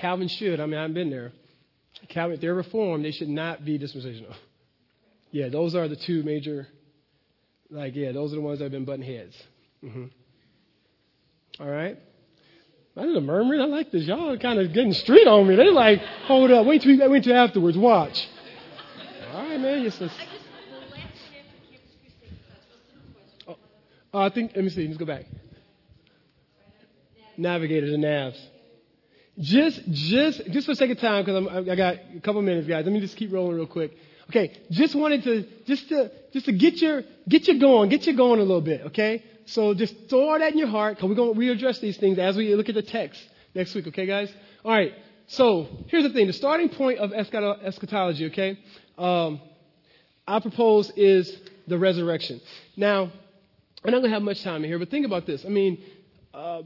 [0.00, 0.60] Calvin should.
[0.60, 1.32] I mean, I've been there.
[2.08, 4.34] Calvin, if they're reformed, they should not be dispensational.
[5.30, 6.66] Yeah, those are the two major,
[7.70, 9.36] like, yeah, those are the ones that have been butting heads.
[9.84, 10.06] Mm-hmm.
[11.60, 11.98] All right?
[12.96, 13.60] I did a murmuring.
[13.60, 14.04] I like this.
[14.04, 15.54] Y'all are kind of getting street on me.
[15.54, 17.78] They like, hold up, wait till, wait till afterwards.
[17.78, 18.28] Watch.
[19.32, 19.82] All right, man.
[19.82, 20.02] Yes.
[23.46, 23.56] Oh,
[24.12, 24.86] oh, I think, let me see.
[24.86, 25.26] Let's go back.
[27.36, 28.38] Navigators and navs.
[29.40, 32.84] Just, just, just for the sake of time, because I got a couple minutes, guys.
[32.84, 33.92] Let me just keep rolling real quick.
[34.28, 38.16] Okay, just wanted to, just to, just to get your, get you going, get you
[38.16, 38.82] going a little bit.
[38.88, 42.18] Okay, so just throw that in your heart because we're going to readdress these things
[42.18, 43.20] as we look at the text
[43.54, 44.32] next week, okay, guys?
[44.64, 44.92] All right.
[45.26, 48.58] So here's the thing the starting point of eschatology, okay,
[48.98, 49.40] um,
[50.26, 52.40] I propose is the resurrection.
[52.76, 53.10] Now,
[53.84, 55.44] I'm not going to have much time in here, but think about this.
[55.44, 55.82] I mean,
[56.34, 56.62] uh,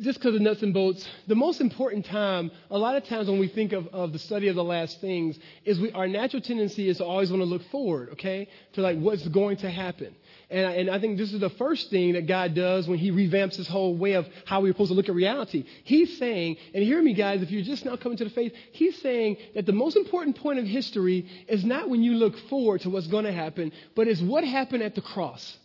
[0.00, 3.38] just because of nuts and bolts, the most important time, a lot of times when
[3.38, 6.88] we think of, of the study of the last things, is we, our natural tendency
[6.88, 10.12] is to always want to look forward, okay, to like what's going to happen.
[10.50, 13.12] And I, and I think this is the first thing that God does when He
[13.12, 15.64] revamps His whole way of how we're supposed to look at reality.
[15.84, 19.00] He's saying, and hear me, guys, if you're just now coming to the faith, He's
[19.00, 22.90] saying that the most important point of history is not when you look forward to
[22.90, 25.56] what's going to happen, but is what happened at the cross.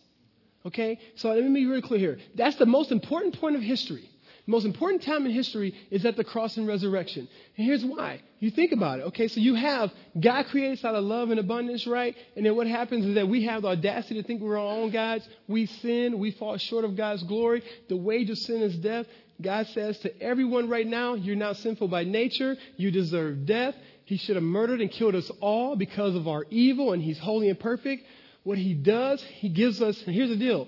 [0.66, 1.00] Okay?
[1.16, 2.18] So let me be really clear here.
[2.36, 4.08] That's the most important point of history.
[4.50, 7.28] The most important time in history is at the cross and resurrection.
[7.56, 8.20] And here's why.
[8.40, 9.02] You think about it.
[9.02, 12.16] Okay, so you have God creates out of love and abundance, right?
[12.34, 14.90] And then what happens is that we have the audacity to think we're our own
[14.90, 15.28] gods.
[15.46, 16.18] We sin.
[16.18, 17.62] We fall short of God's glory.
[17.88, 19.06] The wage of sin is death.
[19.40, 22.56] God says to everyone right now, you're not sinful by nature.
[22.76, 23.76] You deserve death.
[24.04, 27.50] He should have murdered and killed us all because of our evil, and He's holy
[27.50, 28.04] and perfect.
[28.42, 30.66] What He does, He gives us, and here's the deal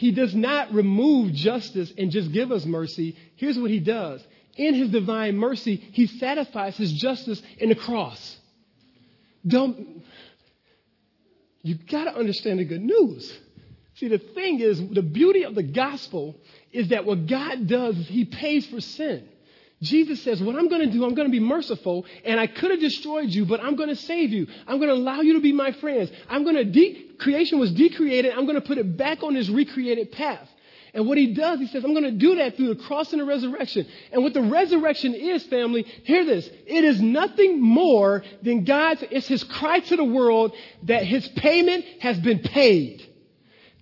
[0.00, 3.18] he does not remove justice and just give us mercy.
[3.36, 4.26] Here's what he does.
[4.56, 8.38] In his divine mercy, he satisfies his justice in the cross.
[9.46, 10.02] Don't,
[11.60, 13.30] you gotta understand the good news.
[13.96, 16.34] See, the thing is, the beauty of the gospel
[16.72, 19.28] is that what God does is he pays for sin.
[19.82, 22.70] Jesus says, What I'm going to do, I'm going to be merciful, and I could
[22.70, 24.46] have destroyed you, but I'm going to save you.
[24.66, 26.10] I'm going to allow you to be my friends.
[26.28, 29.48] I'm going to, de- creation was decreated, I'm going to put it back on this
[29.48, 30.48] recreated path.
[30.92, 33.22] And what he does, he says, I'm going to do that through the cross and
[33.22, 33.86] the resurrection.
[34.12, 36.48] And what the resurrection is, family, hear this.
[36.66, 40.52] It is nothing more than God's, it's his cry to the world
[40.84, 43.06] that his payment has been paid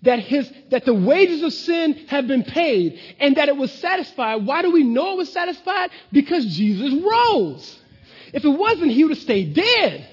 [0.02, 4.46] that his that the wages of sin have been paid and that it was satisfied.
[4.46, 5.90] Why do we know it was satisfied?
[6.12, 7.78] Because Jesus rose.
[8.32, 10.06] If it wasn't, he would have stayed dead.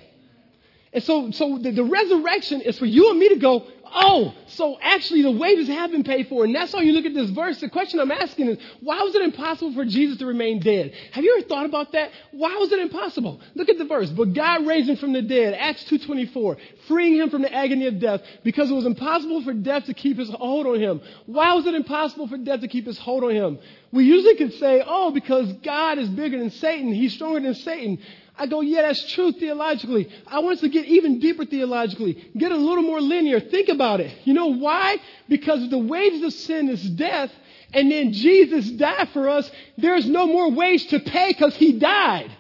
[0.94, 4.78] And so, so the, the resurrection is for you and me to go, oh, so
[4.82, 6.44] actually the wages have been paid for.
[6.44, 7.60] And that's why you look at this verse.
[7.60, 10.94] The question I'm asking is, why was it impossible for Jesus to remain dead?
[11.14, 12.12] Have you ever thought about that?
[12.32, 13.40] Why was it impossible?
[13.56, 14.10] Look at the verse.
[14.10, 18.00] But God raised him from the dead, Acts 2.24, freeing him from the agony of
[18.00, 21.02] death because it was impossible for death to keep his hold on him.
[21.26, 23.60] Why was it impossible for death to keep his hold on him?
[23.92, 26.94] We usually could say, oh, because God is bigger than Satan.
[26.94, 28.00] He's stronger than Satan.
[28.38, 30.12] I go, yeah, that's true theologically.
[30.28, 33.40] I want us to get even deeper theologically, get a little more linear.
[33.40, 34.14] Think about it.
[34.26, 34.98] You know why?
[35.30, 37.32] Because the wages of sin is death,
[37.74, 39.50] and then Jesus died for us.
[39.78, 42.32] There's no more wage to pay because he died.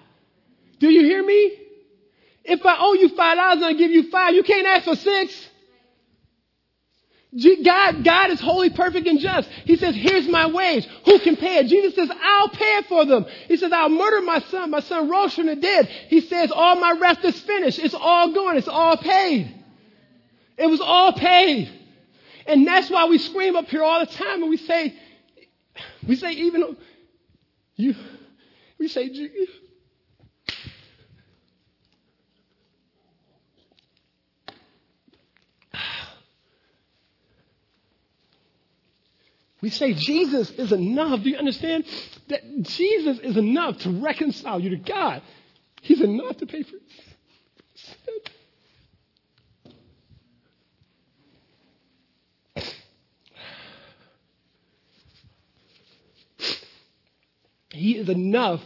[0.79, 1.60] Do you hear me?
[2.43, 4.95] If I owe you five dollars and I give you five, you can't ask for
[4.95, 5.49] six.
[7.65, 9.50] God, God is holy, perfect, and just.
[9.65, 10.88] He says, here's my wage.
[11.04, 11.67] Who can pay it?
[11.67, 13.26] Jesus says, I'll pay it for them.
[13.48, 14.71] He says, I'll murder my son.
[14.71, 15.88] My son rose from the dead.
[16.08, 17.80] He says, all my rest is finished.
[17.80, 18.56] It's all gone.
[18.56, 19.54] It's all paid.
[20.58, 21.69] It was all paid.
[22.48, 24.93] And that's why we scream up here all the time and we say,
[26.08, 26.78] we say, even
[27.76, 27.95] you,
[28.80, 29.10] we say,
[39.65, 41.23] We say Jesus is enough.
[41.23, 41.86] Do you understand
[42.28, 45.23] that Jesus is enough to reconcile you to God?
[45.82, 46.75] He's enough to pay for
[47.73, 48.19] sin.
[57.71, 58.62] He is enough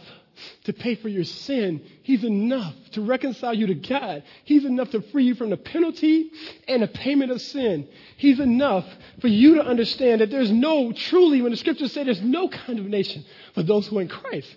[0.64, 1.82] to pay for your sin.
[2.02, 4.22] He's enough to reconcile you to God.
[4.44, 6.30] He's enough to free you from the penalty
[6.68, 7.88] and the payment of sin.
[8.16, 8.86] He's enough
[9.20, 13.24] for you to understand that there's no, truly, when the scriptures say there's no condemnation
[13.54, 14.54] for those who are in Christ.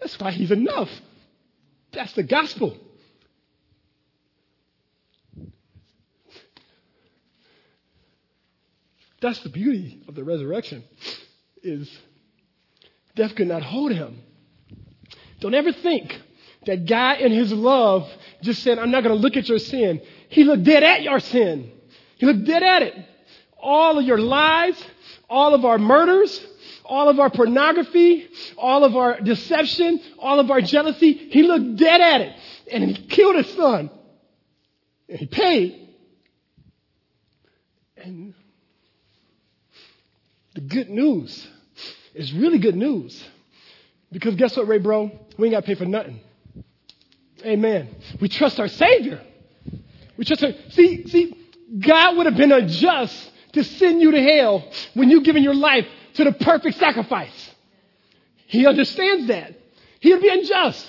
[0.00, 0.90] That's why He's enough.
[1.92, 2.76] That's the gospel.
[9.20, 10.84] That's the beauty of the resurrection
[11.62, 11.90] is
[13.14, 14.20] death could not hold him.
[15.40, 16.18] Don't ever think
[16.66, 18.08] that God in his love
[18.42, 20.00] just said, I'm not going to look at your sin.
[20.28, 21.70] He looked dead at your sin.
[22.16, 22.94] He looked dead at it.
[23.58, 24.82] All of your lies,
[25.28, 26.44] all of our murders,
[26.84, 32.00] all of our pornography, all of our deception, all of our jealousy, he looked dead
[32.00, 32.36] at it.
[32.72, 33.90] And he killed his son.
[35.08, 35.88] And he paid.
[37.96, 38.34] And
[40.54, 41.46] the good news
[42.14, 43.22] is really good news
[44.12, 45.10] because guess what, Ray Bro?
[45.38, 46.20] We ain't got to pay for nothing.
[47.44, 47.94] Amen.
[48.20, 49.20] We trust our Savior.
[50.16, 51.36] We trust our, see, see,
[51.78, 54.64] God would have been unjust to send you to hell
[54.94, 57.54] when you've given your life to the perfect sacrifice.
[58.46, 59.54] He understands that.
[60.00, 60.86] He'd be unjust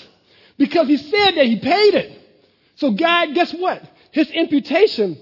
[0.57, 2.21] because he said that he paid it.
[2.75, 3.83] So God, guess what?
[4.11, 5.17] His imputation,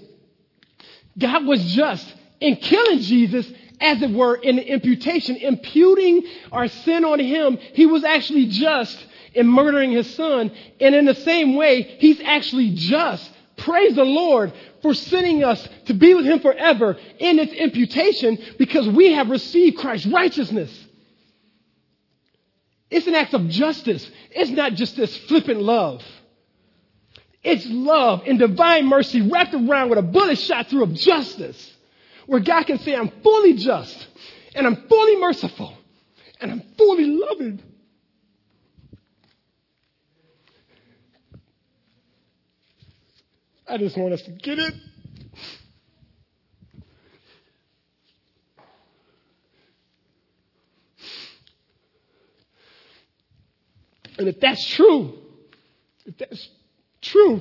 [1.18, 7.18] God was just in killing Jesus as it were, in imputation, imputing our sin on
[7.18, 7.56] him.
[7.56, 10.50] He was actually just in murdering his son.
[10.80, 14.52] And in the same way, he's actually just Praise the Lord
[14.82, 19.78] for sending us to be with Him forever in its imputation because we have received
[19.78, 20.86] Christ's righteousness.
[22.90, 24.08] It's an act of justice.
[24.30, 26.02] It's not just this flippant love.
[27.42, 31.75] It's love and divine mercy wrapped around with a bullet shot through of justice
[32.26, 34.06] where God can say, I'm fully just
[34.54, 35.76] and I'm fully merciful
[36.40, 37.62] and I'm fully loving.
[43.68, 44.74] I just want us to get it.
[54.18, 55.18] And if that's true,
[56.06, 56.48] if that's
[57.02, 57.40] true,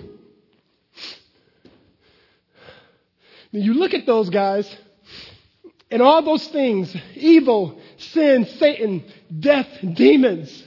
[3.44, 4.73] then you look at those guys
[5.91, 9.03] and all those things evil, sin, Satan,
[9.39, 10.63] death, demons.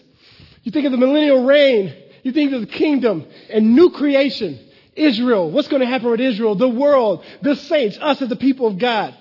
[0.62, 4.58] You think of the millennial reign, you think of the kingdom and new creation.
[4.94, 8.66] Israel, what's going to happen with Israel, the world, the saints, us as the people
[8.66, 9.14] of God.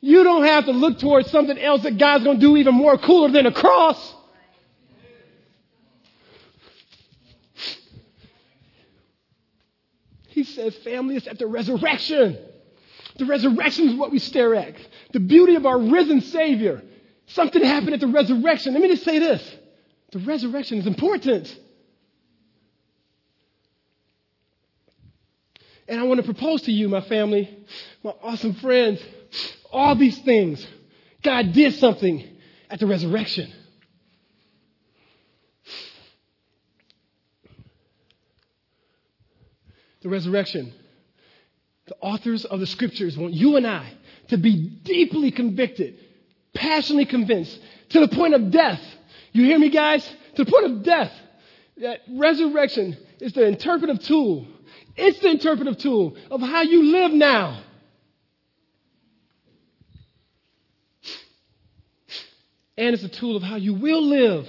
[0.00, 2.98] You don't have to look towards something else that God's going to do even more
[2.98, 4.14] cooler than a cross.
[10.28, 12.36] He says family is at the resurrection.
[13.16, 14.74] The resurrection is what we stare at.
[15.12, 16.82] The beauty of our risen Savior.
[17.26, 18.72] Something happened at the resurrection.
[18.72, 19.56] Let me just say this.
[20.12, 21.54] The resurrection is important.
[25.86, 27.56] And I want to propose to you, my family,
[28.02, 29.02] my awesome friends,
[29.70, 30.66] all these things.
[31.22, 32.26] God did something
[32.70, 33.52] at the resurrection.
[40.02, 40.74] The resurrection.
[41.86, 43.92] The authors of the scriptures want you and I
[44.28, 45.98] to be deeply convicted,
[46.54, 47.60] passionately convinced,
[47.90, 48.80] to the point of death.
[49.32, 50.06] You hear me, guys?
[50.36, 51.12] To the point of death.
[51.78, 54.46] That resurrection is the interpretive tool
[54.96, 57.62] it's the interpretive tool of how you live now.
[62.76, 64.48] And it's a tool of how you will live.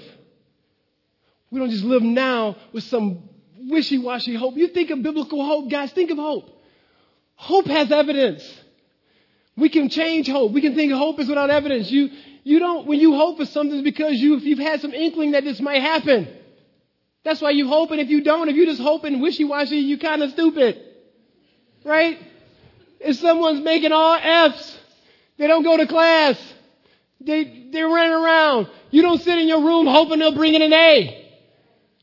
[1.52, 4.56] We don't just live now with some wishy washy hope.
[4.56, 6.50] You think of biblical hope, guys, think of hope.
[7.36, 8.44] Hope has evidence.
[9.58, 10.52] We can change hope.
[10.52, 11.90] We can think hope is without evidence.
[11.92, 12.10] You,
[12.44, 15.44] you don't, when you hope for something, it's because you, you've had some inkling that
[15.44, 16.28] this might happen.
[17.24, 19.98] That's why you hope, and if you don't, if you just hope and wishy-washy, you
[19.98, 20.80] kind of stupid.
[21.84, 22.20] Right?
[23.00, 24.78] If someone's making all F's,
[25.38, 26.40] they don't go to class.
[27.20, 28.68] They, they're running around.
[28.92, 31.22] You don't sit in your room hoping they'll bring in an A.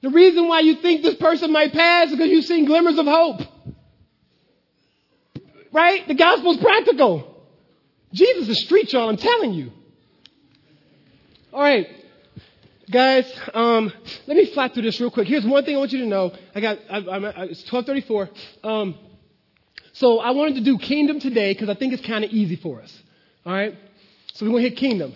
[0.03, 3.07] The reason why you think this person might pass is because you've seen glimmers of
[3.07, 3.43] hope.
[5.73, 6.07] Right?
[6.07, 7.29] The gospel's practical.
[8.13, 9.73] Jesus is street, y'all, I'm telling you.
[11.53, 11.89] All right.
[12.91, 13.91] Guys, um,
[14.27, 15.27] let me fly through this real quick.
[15.27, 16.33] Here's one thing I want you to know.
[16.55, 18.29] I got, I, I, it's 1234.
[18.65, 18.95] Um,
[19.95, 22.83] so I wanted to do kingdom today because I think it's kind of easy for
[22.83, 23.03] us.
[23.47, 23.75] All right?
[24.35, 25.15] So we're going to hit kingdom.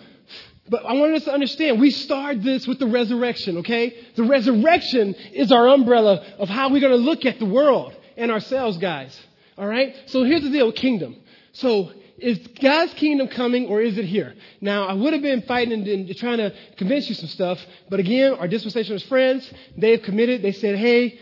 [0.69, 3.95] But I wanted us to understand, we start this with the resurrection, okay?
[4.15, 8.31] The resurrection is our umbrella of how we're going to look at the world and
[8.31, 9.17] ourselves, guys.
[9.57, 9.95] All right?
[10.07, 11.15] So here's the deal with kingdom.
[11.53, 14.35] So is God's kingdom coming or is it here?
[14.59, 18.33] Now, I would have been fighting and, trying to convince you some stuff, but again,
[18.33, 20.41] our dispensationalist friends, they've committed.
[20.41, 21.19] They said, hey,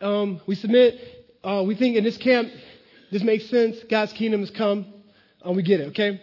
[0.00, 0.98] um, we submit.
[1.42, 2.50] Uh, we think in this camp,
[3.10, 3.76] this makes sense.
[3.88, 4.86] God's kingdom has come.
[5.42, 6.20] Um, we get it, okay?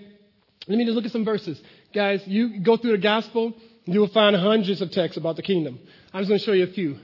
[0.67, 1.61] Let me just look at some verses.
[1.93, 3.53] Guys, you go through the gospel,
[3.85, 5.79] you will find hundreds of texts about the kingdom.
[6.13, 6.99] I'm just going to show you a few.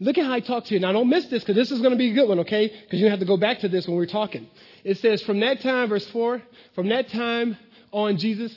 [0.00, 0.80] Look at how I talk to you.
[0.80, 2.72] Now, don't miss this because this is going to be a good one, okay?
[2.84, 4.48] Because you have to go back to this when we're talking.
[4.82, 6.42] It says, from that time, verse 4,
[6.74, 7.56] from that time
[7.92, 8.56] on, Jesus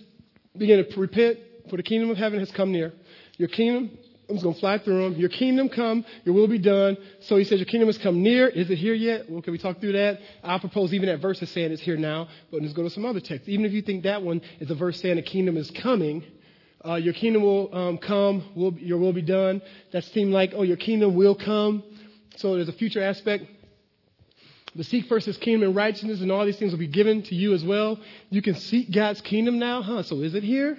[0.58, 1.38] began to repent,
[1.70, 2.92] for the kingdom of heaven has come near.
[3.38, 3.92] Your kingdom,
[4.30, 5.20] I'm going to fly through them.
[5.20, 6.98] Your kingdom come, your will be done.
[7.22, 8.48] So he says, Your kingdom has come near.
[8.48, 9.30] Is it here yet?
[9.30, 10.20] Well, can we talk through that?
[10.44, 13.06] I propose even that verse is saying it's here now, but let's go to some
[13.06, 13.48] other text.
[13.48, 16.24] Even if you think that one is a verse saying the kingdom is coming,
[16.86, 19.62] uh, your kingdom will um, come, will, your will be done.
[19.92, 21.84] That seemed like, oh, your kingdom will come.
[22.38, 23.46] So there's a future aspect.
[24.76, 27.36] But seek first his kingdom and righteousness, and all these things will be given to
[27.36, 28.00] you as well.
[28.30, 30.04] You can seek God's kingdom now, huh?
[30.04, 30.78] So is it here?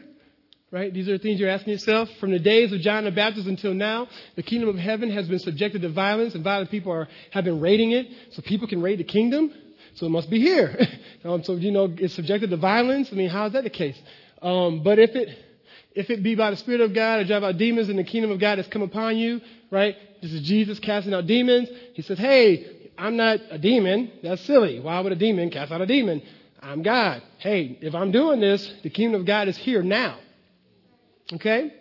[0.71, 0.93] Right?
[0.93, 2.09] These are the things you're asking yourself.
[2.21, 5.39] From the days of John the Baptist until now, the kingdom of heaven has been
[5.39, 8.07] subjected to violence, and violent people are, have been raiding it.
[8.33, 9.53] So people can raid the kingdom.
[9.95, 10.79] So it must be here.
[11.25, 13.09] um, so, you know, it's subjected to violence.
[13.11, 14.01] I mean, how is that the case?
[14.43, 15.37] Um, but if it,
[15.99, 18.31] if it be by the Spirit of God or drive out demons and the kingdom
[18.31, 19.41] of God has come upon you,
[19.71, 19.97] right?
[20.23, 21.69] This is Jesus casting out demons.
[21.95, 24.13] He says, hey, I'm not a demon.
[24.23, 24.79] That's silly.
[24.79, 26.23] Why would a demon cast out a demon?
[26.63, 27.23] I'm God.
[27.39, 30.19] Hey, if I'm doing this, the kingdom of God is here now.
[31.33, 31.73] Okay?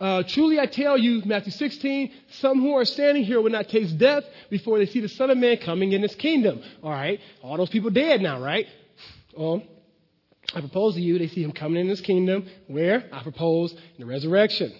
[0.00, 3.98] uh, truly I tell you, Matthew 16, some who are standing here will not taste
[3.98, 6.62] death before they see the Son of Man coming in his kingdom.
[6.82, 7.20] All right.
[7.42, 8.66] All those people dead now, right?
[9.36, 9.62] Well,
[10.54, 12.48] I propose to you, they see him coming in his kingdom.
[12.68, 13.04] Where?
[13.12, 14.74] I propose in the resurrection.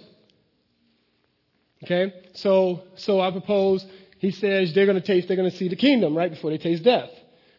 [1.84, 2.12] Okay?
[2.34, 3.84] So, so I propose,
[4.18, 6.58] he says they're going to taste, they're going to see the kingdom, right, before they
[6.58, 7.10] taste death.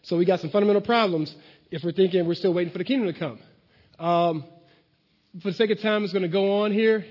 [0.01, 1.35] So we got some fundamental problems
[1.71, 3.39] if we're thinking we're still waiting for the kingdom to come.
[3.99, 4.45] Um,
[5.41, 7.05] for the sake of time, it's going to go on here.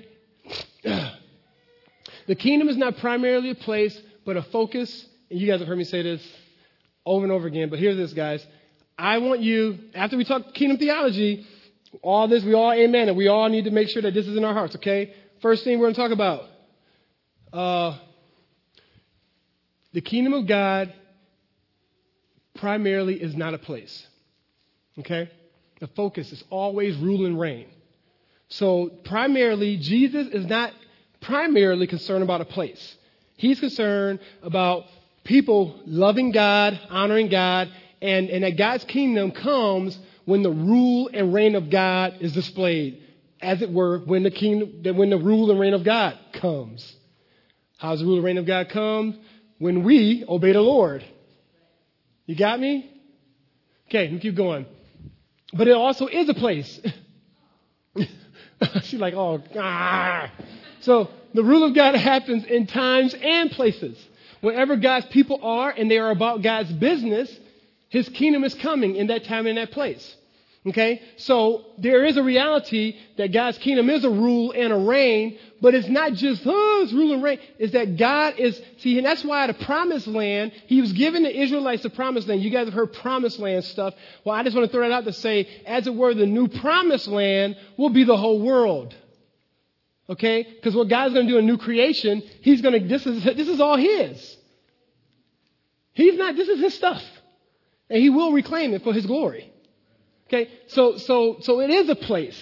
[0.82, 5.07] the kingdom is not primarily a place, but a focus.
[5.30, 6.26] And you guys have heard me say this
[7.07, 8.44] over and over again, but here's this, guys.
[8.99, 11.46] I want you, after we talk kingdom theology,
[12.03, 14.36] all this, we all amen, and we all need to make sure that this is
[14.36, 15.14] in our hearts, okay?
[15.40, 16.44] First thing we're going to talk about
[17.53, 17.99] uh,
[19.92, 20.92] the kingdom of God
[22.57, 24.05] primarily is not a place,
[24.99, 25.30] okay?
[25.80, 27.68] The focus is always rule and reign.
[28.49, 30.72] So, primarily, Jesus is not
[31.20, 32.96] primarily concerned about a place.
[33.36, 34.84] He's concerned about
[35.22, 37.70] people loving God, honoring God,
[38.01, 43.03] and, and that God's kingdom comes when the rule and reign of God is displayed.
[43.40, 46.96] As it were, when the kingdom, when the rule and reign of God comes.
[47.78, 49.18] How does the rule and reign of God come?
[49.59, 51.05] When we obey the Lord.
[52.26, 52.90] You got me?
[53.88, 54.66] Okay, me keep going.
[55.53, 56.78] But it also is a place.
[58.82, 60.30] She's like, oh, ah.
[60.80, 63.96] So the rule of God happens in times and places.
[64.40, 67.34] Wherever God's people are and they are about God's business,
[67.89, 70.16] his kingdom is coming in that time and that place.
[70.66, 71.01] Okay?
[71.16, 75.74] So there is a reality that God's kingdom is a rule and a reign, but
[75.74, 77.39] it's not just, oh, rule and reign.
[77.59, 81.43] It's that God is, see, and that's why the promised land, he was giving the
[81.43, 82.43] Israelites the promised land.
[82.43, 83.95] You guys have heard promised land stuff.
[84.24, 86.49] Well, I just want to throw that out to say, as it were, the new
[86.49, 88.95] promised land will be the whole world.
[90.11, 90.43] Okay?
[90.43, 93.76] Because what God's to do in new creation, he's to, this is, this is all
[93.76, 94.36] his.
[95.93, 97.03] He's not, this is his stuff.
[97.91, 99.51] And he will reclaim it for his glory.
[100.26, 102.41] Okay, so so so it is a place.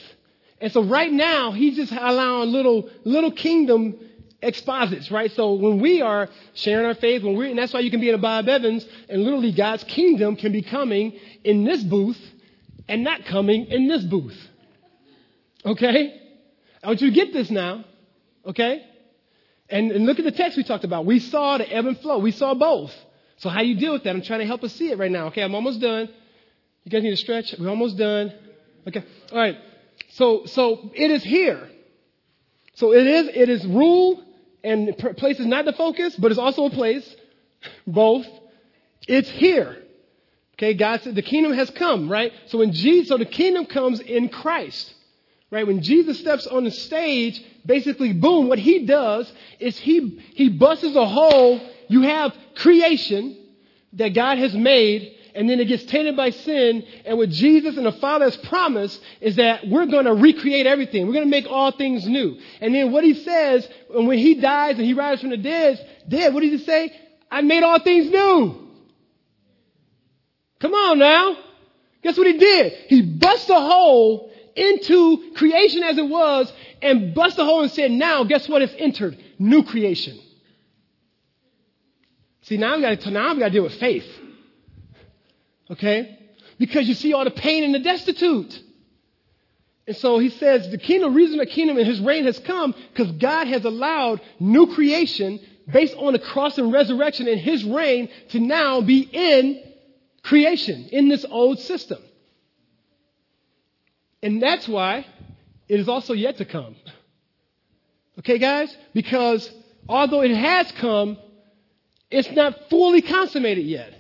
[0.61, 3.97] And so right now he's just allowing little little kingdom
[4.43, 5.31] exposits, right?
[5.33, 8.09] So when we are sharing our faith, when we're and that's why you can be
[8.09, 12.21] in a Bob Evans, and literally God's kingdom can be coming in this booth
[12.89, 14.37] and not coming in this booth.
[15.65, 16.21] Okay?
[16.83, 17.85] I want you to get this now.
[18.45, 18.85] Okay?
[19.69, 21.05] And, and look at the text we talked about.
[21.05, 22.19] We saw the ebb and flow.
[22.19, 22.93] We saw both.
[23.39, 24.11] So how you deal with that?
[24.11, 25.27] I'm trying to help us see it right now.
[25.27, 26.09] Okay, I'm almost done.
[26.85, 27.55] You guys need to stretch.
[27.59, 28.33] We're almost done.
[28.87, 29.05] Okay.
[29.33, 29.59] All right.
[30.11, 31.69] So so it is here.
[32.75, 34.23] So it is it is rule
[34.63, 37.17] and place is not the focus, but it's also a place.
[37.87, 38.27] Both.
[39.09, 39.77] It's here.
[40.55, 42.33] Okay, God said the kingdom has come, right?
[42.47, 44.95] So when Jesus, so the kingdom comes in Christ,
[45.51, 45.67] right?
[45.67, 49.31] When Jesus steps on the stage, basically, boom, what he does
[49.61, 53.37] is he, he busts a hole you have creation
[53.95, 56.85] that God has made, and then it gets tainted by sin.
[57.05, 61.07] And what Jesus and the Father has promised is that we're going to recreate everything.
[61.07, 62.39] We're going to make all things new.
[62.61, 65.87] And then what he says, and when he dies and he rises from the dead,
[66.09, 66.93] dead, what did he say?
[67.31, 68.69] I made all things new.
[70.61, 71.37] Come on now.
[72.03, 72.73] Guess what he did?
[72.89, 77.91] He bust a hole into creation as it was and bust a hole and said,
[77.91, 79.19] now guess what It's entered?
[79.39, 80.19] New creation.
[82.47, 84.07] See, now we got to now we got to deal with faith.
[85.71, 86.19] Okay?
[86.59, 88.63] Because you see all the pain and the destitute.
[89.87, 93.13] And so he says the kingdom, reason the kingdom and his reign has come because
[93.13, 95.41] God has allowed new creation
[95.71, 99.63] based on the cross and resurrection and his reign to now be in
[100.23, 101.99] creation, in this old system.
[104.23, 105.05] And that's why
[105.69, 106.77] it is also yet to come.
[108.21, 108.75] Okay, guys?
[108.95, 109.51] Because
[109.89, 111.19] although it has come,
[112.11, 113.93] it's not fully consummated yet.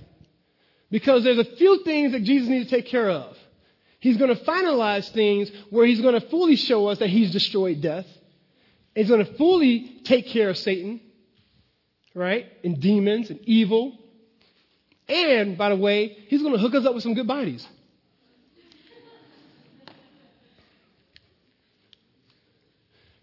[0.90, 3.36] Because there's a few things that Jesus needs to take care of.
[3.98, 7.80] He's going to finalize things where he's going to fully show us that he's destroyed
[7.80, 8.06] death.
[8.94, 11.00] He's going to fully take care of Satan,
[12.14, 12.46] right?
[12.62, 13.98] And demons and evil.
[15.08, 17.66] And, by the way, he's going to hook us up with some good bodies.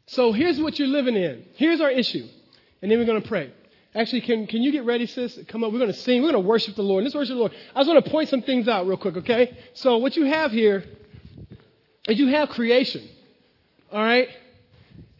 [0.07, 1.45] So here's what you're living in.
[1.55, 2.27] Here's our issue.
[2.81, 3.51] And then we're going to pray.
[3.95, 5.37] Actually, can, can you get ready, sis?
[5.47, 5.71] Come up.
[5.71, 6.21] We're going to sing.
[6.21, 7.03] We're going to worship the Lord.
[7.03, 7.53] Let's worship the Lord.
[7.75, 9.57] I just want to point some things out real quick, okay?
[9.73, 10.83] So what you have here
[12.07, 13.07] is you have creation,
[13.91, 14.29] all right?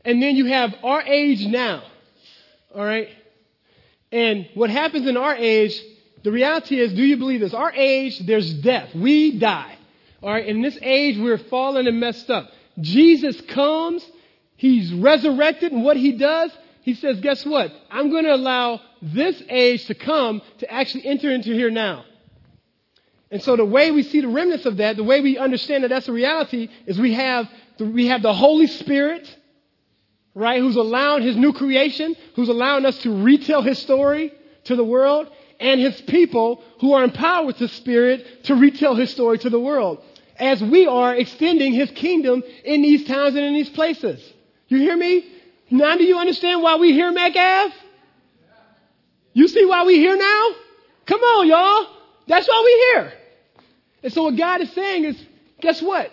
[0.04, 1.84] And then you have our age now,
[2.74, 3.10] all right?
[4.12, 5.80] And what happens in our age,
[6.24, 7.54] the reality is, do you believe this?
[7.54, 8.94] Our age, there's death.
[8.96, 9.78] We die,
[10.22, 10.46] all right?
[10.46, 12.50] In this age, we're fallen and messed up.
[12.82, 14.04] Jesus comes
[14.64, 16.50] He's resurrected, and what he does,
[16.84, 17.72] he says, guess what?
[17.90, 22.04] I'm going to allow this age to come to actually enter into here now.
[23.32, 25.88] And so the way we see the remnants of that, the way we understand that
[25.88, 29.34] that's a reality, is we have the, we have the Holy Spirit,
[30.36, 34.34] right, who's allowing his new creation, who's allowing us to retell his story
[34.66, 35.30] to the world,
[35.62, 39.60] and his people who are empowered with the Spirit to retell his story to the
[39.60, 40.04] world.
[40.38, 44.34] As we are extending his kingdom in these towns and in these places.
[44.68, 45.26] You hear me?
[45.70, 47.72] Now do you understand why we here, McAv?
[49.34, 50.48] You see why we here now?
[51.06, 51.88] Come on, y'all.
[52.28, 53.14] That's why we here.
[54.04, 55.26] And so what God is saying is,
[55.62, 56.12] guess what?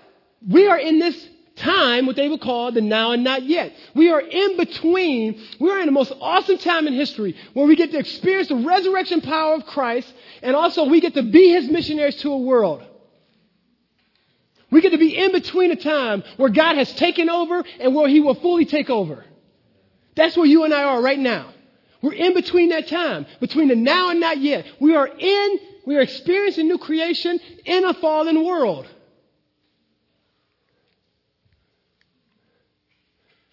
[0.48, 3.72] We are in this time, what they would call the now and not yet.
[3.94, 5.40] We are in between.
[5.58, 8.56] We are in the most awesome time in history where we get to experience the
[8.56, 12.82] resurrection power of Christ and also we get to be his missionaries to a world.
[14.70, 18.08] We get to be in between a time where God has taken over and where
[18.08, 19.24] he will fully take over.
[20.16, 21.52] That's where you and I are right now.
[22.02, 24.66] We're in between that time, between the now and not yet.
[24.80, 28.86] We are in, we are experiencing new creation in a fallen world.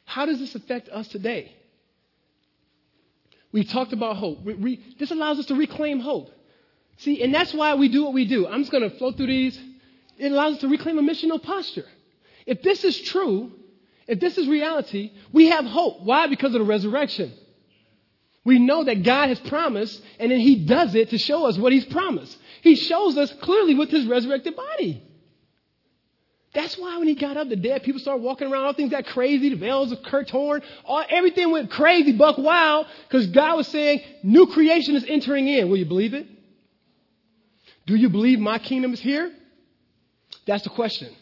[0.05, 1.53] How does this affect us today?
[3.51, 4.41] We talked about hope.
[4.43, 6.32] We, we, this allows us to reclaim hope.
[6.97, 8.47] See, and that's why we do what we do.
[8.47, 9.60] I'm just going to flow through these.
[10.18, 11.86] It allows us to reclaim a missional posture.
[12.45, 13.51] If this is true,
[14.08, 16.01] if this is reality, we have hope.
[16.01, 16.28] Why?
[16.28, 17.34] Because of the resurrection.
[18.45, 21.74] We know that God has promised, and then He does it to show us what
[21.74, 22.38] He's promised.
[22.62, 25.03] He shows us clearly with His resurrected body.
[26.53, 29.05] That's why when He got up, the dead people started walking around, all things got
[29.08, 34.01] crazy, the veils were torn, all, everything went crazy, buck wild, because God was saying,
[34.24, 35.70] new creation is entering in.
[35.70, 36.26] Will you believe it?
[37.86, 39.30] Do you believe my kingdom is here?
[40.45, 41.14] That's the question.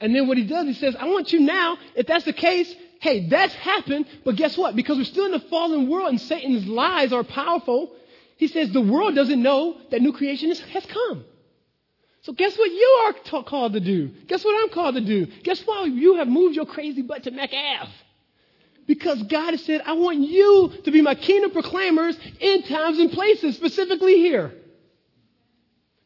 [0.00, 2.72] And then what he does, he says, I want you now, if that's the case,
[3.00, 4.76] hey, that's happened, but guess what?
[4.76, 7.92] Because we're still in the fallen world and Satan's lies are powerful,
[8.36, 11.24] he says the world doesn't know that new creation has come.
[12.22, 14.10] So guess what you are t- called to do?
[14.26, 15.26] Guess what I'm called to do?
[15.42, 17.88] Guess why you have moved your crazy butt to McAv?
[18.86, 23.10] Because God has said, I want you to be my kingdom proclaimers in times and
[23.12, 24.52] places, specifically here.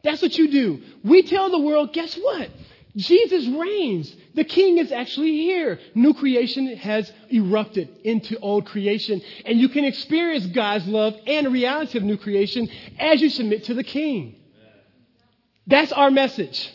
[0.02, 0.82] That's what you do.
[1.04, 2.50] We tell the world, guess what?
[2.96, 4.14] Jesus reigns.
[4.34, 5.78] The king is actually here.
[5.94, 9.22] New creation has erupted into old creation.
[9.46, 12.68] And you can experience God's love and reality of new creation
[12.98, 14.36] as you submit to the king.
[15.66, 16.70] That's our message.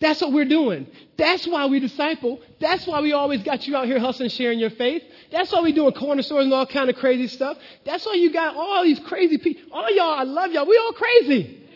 [0.00, 0.86] That's what we're doing.
[1.18, 2.40] That's why we disciple.
[2.58, 5.02] That's why we always got you out here hustling, sharing your faith.
[5.30, 7.58] That's why we doing corner stores and all kind of crazy stuff.
[7.84, 9.62] That's why you got all these crazy people.
[9.70, 10.66] All y'all, I love y'all.
[10.66, 11.68] We all crazy.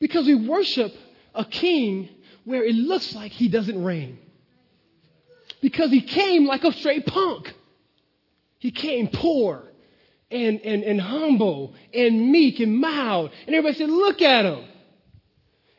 [0.00, 0.92] Because we worship
[1.34, 2.08] a king
[2.44, 4.18] where it looks like he doesn't reign.
[5.60, 7.52] Because he came like a straight punk.
[8.58, 9.64] He came poor
[10.30, 13.30] and, and, and humble and meek and mild.
[13.46, 14.64] And everybody said, look at him.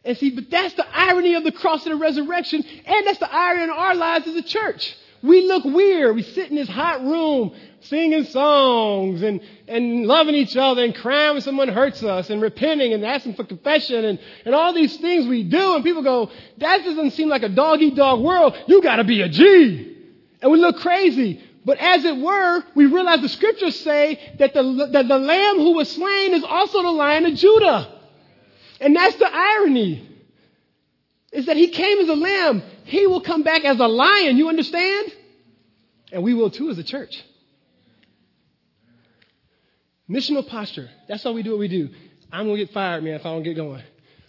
[0.04, 3.32] And see, but that's the irony of the cross and the resurrection, and that's the
[3.32, 4.98] irony in our lives as a church.
[5.24, 6.16] We look weird.
[6.16, 11.34] We sit in this hot room singing songs and, and loving each other and crying
[11.34, 15.28] when someone hurts us and repenting and asking for confession and, and all these things
[15.28, 15.76] we do.
[15.76, 18.56] And people go, that doesn't seem like a dog eat dog world.
[18.68, 19.96] You got to be a G.
[20.42, 21.44] And we look crazy.
[21.64, 25.74] But as it were, we realize the scriptures say that the, that the lamb who
[25.74, 28.00] was slain is also the lion of Judah.
[28.80, 30.08] And that's the irony.
[31.32, 32.64] Is that he came as a lamb.
[32.86, 34.38] He will come back as a lion.
[34.38, 35.12] You understand?
[36.12, 37.24] And we will too as a church.
[40.10, 40.90] Missional posture.
[41.08, 41.90] That's how we do what we do.
[42.32, 43.84] I'm going to get fired, man, if I don't get going.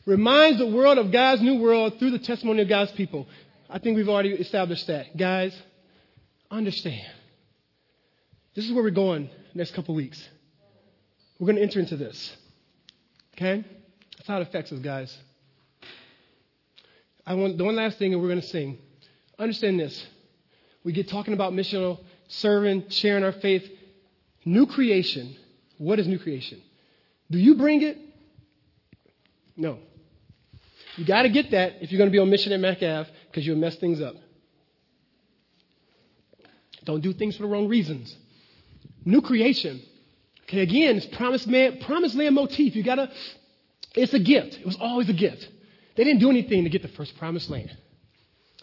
[0.06, 3.26] Reminds the world of God's new world through the testimony of God's people.
[3.68, 5.16] I think we've already established that.
[5.16, 5.56] Guys,
[6.50, 7.06] understand.
[8.54, 10.28] This is where we're going next couple weeks.
[11.38, 12.36] We're going to enter into this.
[13.36, 13.64] Okay?
[14.16, 15.16] That's how it affects us, guys.
[17.26, 18.78] I want the one last thing, and we're going to sing.
[19.38, 20.06] Understand this.
[20.84, 23.68] We get talking about missional, serving, sharing our faith.
[24.44, 25.36] New creation
[25.82, 26.62] what is new creation?
[27.28, 27.98] Do you bring it?
[29.56, 29.78] No.
[30.96, 33.44] You got to get that if you're going to be on mission at MacAv because
[33.44, 34.14] you'll mess things up.
[36.84, 38.16] Don't do things for the wrong reasons.
[39.04, 39.82] New creation.
[40.44, 42.76] Okay, again, it's promised man, promised land motif.
[42.76, 43.10] You gotta,
[43.96, 44.58] it's a gift.
[44.60, 45.48] It was always a gift.
[45.96, 47.70] They didn't do anything to get the first promised land.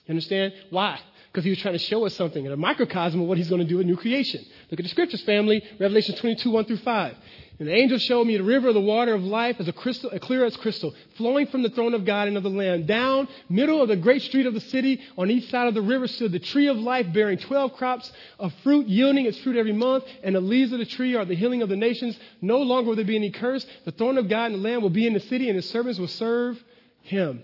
[0.05, 0.53] You understand?
[0.69, 0.99] Why?
[1.31, 3.61] because he was trying to show us something in a microcosm of what he's going
[3.61, 4.43] to do in new creation.
[4.71, 5.63] Look at the scriptures, family.
[5.79, 7.15] Revelation 22, 1 through 5.
[7.59, 10.09] And the angel showed me the river of the water of life as a crystal,
[10.11, 12.85] as clear as crystal, flowing from the throne of God and of the Lamb.
[12.85, 16.07] Down middle of the great street of the city, on each side of the river
[16.07, 20.05] stood the tree of life, bearing twelve crops of fruit, yielding its fruit every month.
[20.23, 22.17] And the leaves of the tree are the healing of the nations.
[22.41, 23.65] No longer will there be any curse.
[23.85, 25.99] The throne of God and the Lamb will be in the city, and his servants
[25.99, 26.63] will serve
[27.01, 27.43] him.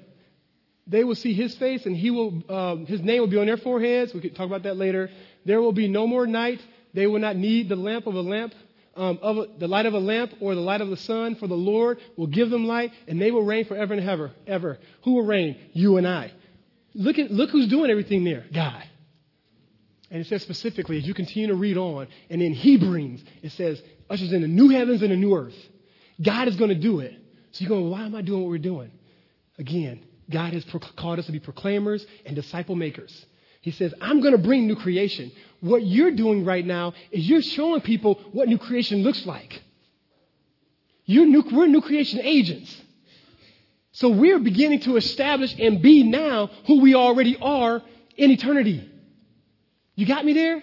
[0.87, 3.57] They will see his face, and he will, uh, his name will be on their
[3.57, 4.13] foreheads.
[4.13, 5.09] We can talk about that later.
[5.45, 6.61] There will be no more night.
[6.93, 8.53] They will not need the lamp of a lamp,
[8.95, 11.47] um, of a, the light of a lamp or the light of the sun, for
[11.47, 14.31] the Lord will give them light, and they will reign forever and ever.
[14.45, 14.77] Ever.
[15.03, 15.57] Who will reign?
[15.73, 16.31] You and I.
[16.93, 18.45] Look at look who's doing everything there.
[18.53, 18.83] God.
[20.11, 23.81] And it says specifically, as you continue to read on, and in Hebrews, it says,
[24.09, 25.55] ushers in the new heavens and a new earth.
[26.23, 27.13] God is going to do it.
[27.51, 28.91] So you're going, why am I doing what we're doing?
[29.57, 33.25] Again, God has called us to be proclaimers and disciple makers.
[33.61, 35.31] He says, I'm going to bring new creation.
[35.59, 39.61] What you're doing right now is you're showing people what new creation looks like.
[41.07, 42.81] New, we're new creation agents.
[43.91, 47.81] So we're beginning to establish and be now who we already are
[48.17, 48.89] in eternity.
[49.95, 50.61] You got me there?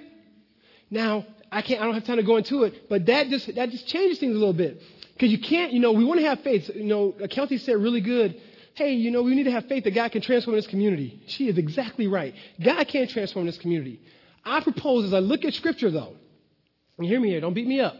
[0.90, 3.70] Now, I can't, I don't have time to go into it, but that just, that
[3.70, 4.80] just changes things a little bit.
[5.14, 6.70] Because you can't, you know, we want to have faith.
[6.74, 8.40] You know, Kelty said really good
[8.74, 11.22] hey, you know, we need to have faith that God can transform this community.
[11.26, 12.34] She is exactly right.
[12.62, 14.00] God can't transform this community.
[14.44, 16.14] I propose as I look at Scripture, though,
[16.98, 17.96] and hear me here, don't beat me up.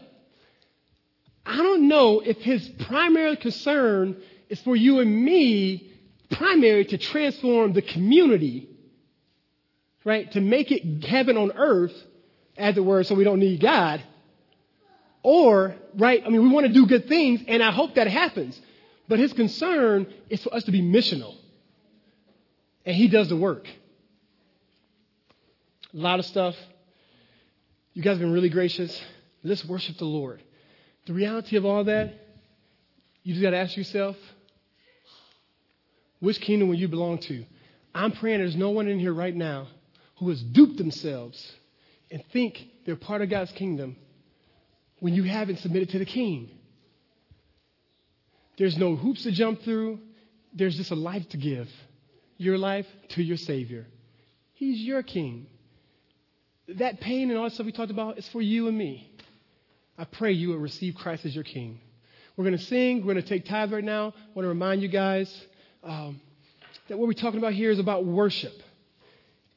[1.45, 4.17] I don't know if his primary concern
[4.49, 5.91] is for you and me,
[6.31, 8.69] primary to transform the community,
[10.05, 10.31] right?
[10.31, 11.93] To make it heaven on earth,
[12.57, 14.01] as it were, so we don't need God.
[15.21, 18.59] Or, right, I mean, we want to do good things, and I hope that happens.
[19.07, 21.35] But his concern is for us to be missional.
[22.85, 23.67] And he does the work.
[25.93, 26.55] A lot of stuff.
[27.93, 28.99] You guys have been really gracious.
[29.43, 30.41] Let's worship the Lord.
[31.05, 32.13] The reality of all that,
[33.23, 34.15] you just got to ask yourself,
[36.19, 37.45] which kingdom will you belong to?
[37.93, 39.67] I'm praying there's no one in here right now
[40.17, 41.53] who has duped themselves
[42.09, 43.97] and think they're part of God's kingdom
[44.99, 46.49] when you haven't submitted to the king.
[48.57, 49.99] There's no hoops to jump through.
[50.53, 51.69] There's just a life to give.
[52.37, 53.87] Your life to your Savior.
[54.53, 55.47] He's your King.
[56.67, 59.09] That pain and all that stuff we talked about is for you and me.
[59.97, 61.79] I pray you will receive Christ as your King.
[62.35, 62.99] We're going to sing.
[62.99, 64.07] We're going to take tithe right now.
[64.07, 65.45] I want to remind you guys
[65.83, 66.19] um,
[66.87, 68.53] that what we're talking about here is about worship.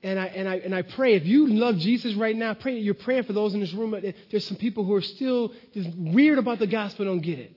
[0.02, 2.94] And I, and, I, and I pray, if you love Jesus right now, pray you're
[2.94, 3.96] praying for those in this room.
[4.30, 7.52] There's some people who are still just weird about the gospel, don't get it.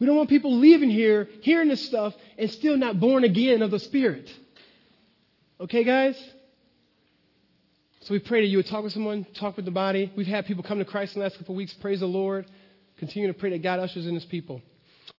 [0.00, 3.70] We don't want people leaving here, hearing this stuff, and still not born again of
[3.70, 4.28] the Spirit.
[5.60, 6.18] Okay, guys?
[8.00, 10.10] So we pray that you would talk with someone, talk with the body.
[10.16, 11.74] We've had people come to Christ in the last couple of weeks.
[11.74, 12.46] Praise the Lord.
[12.98, 14.62] Continue to pray that God ushers in his people.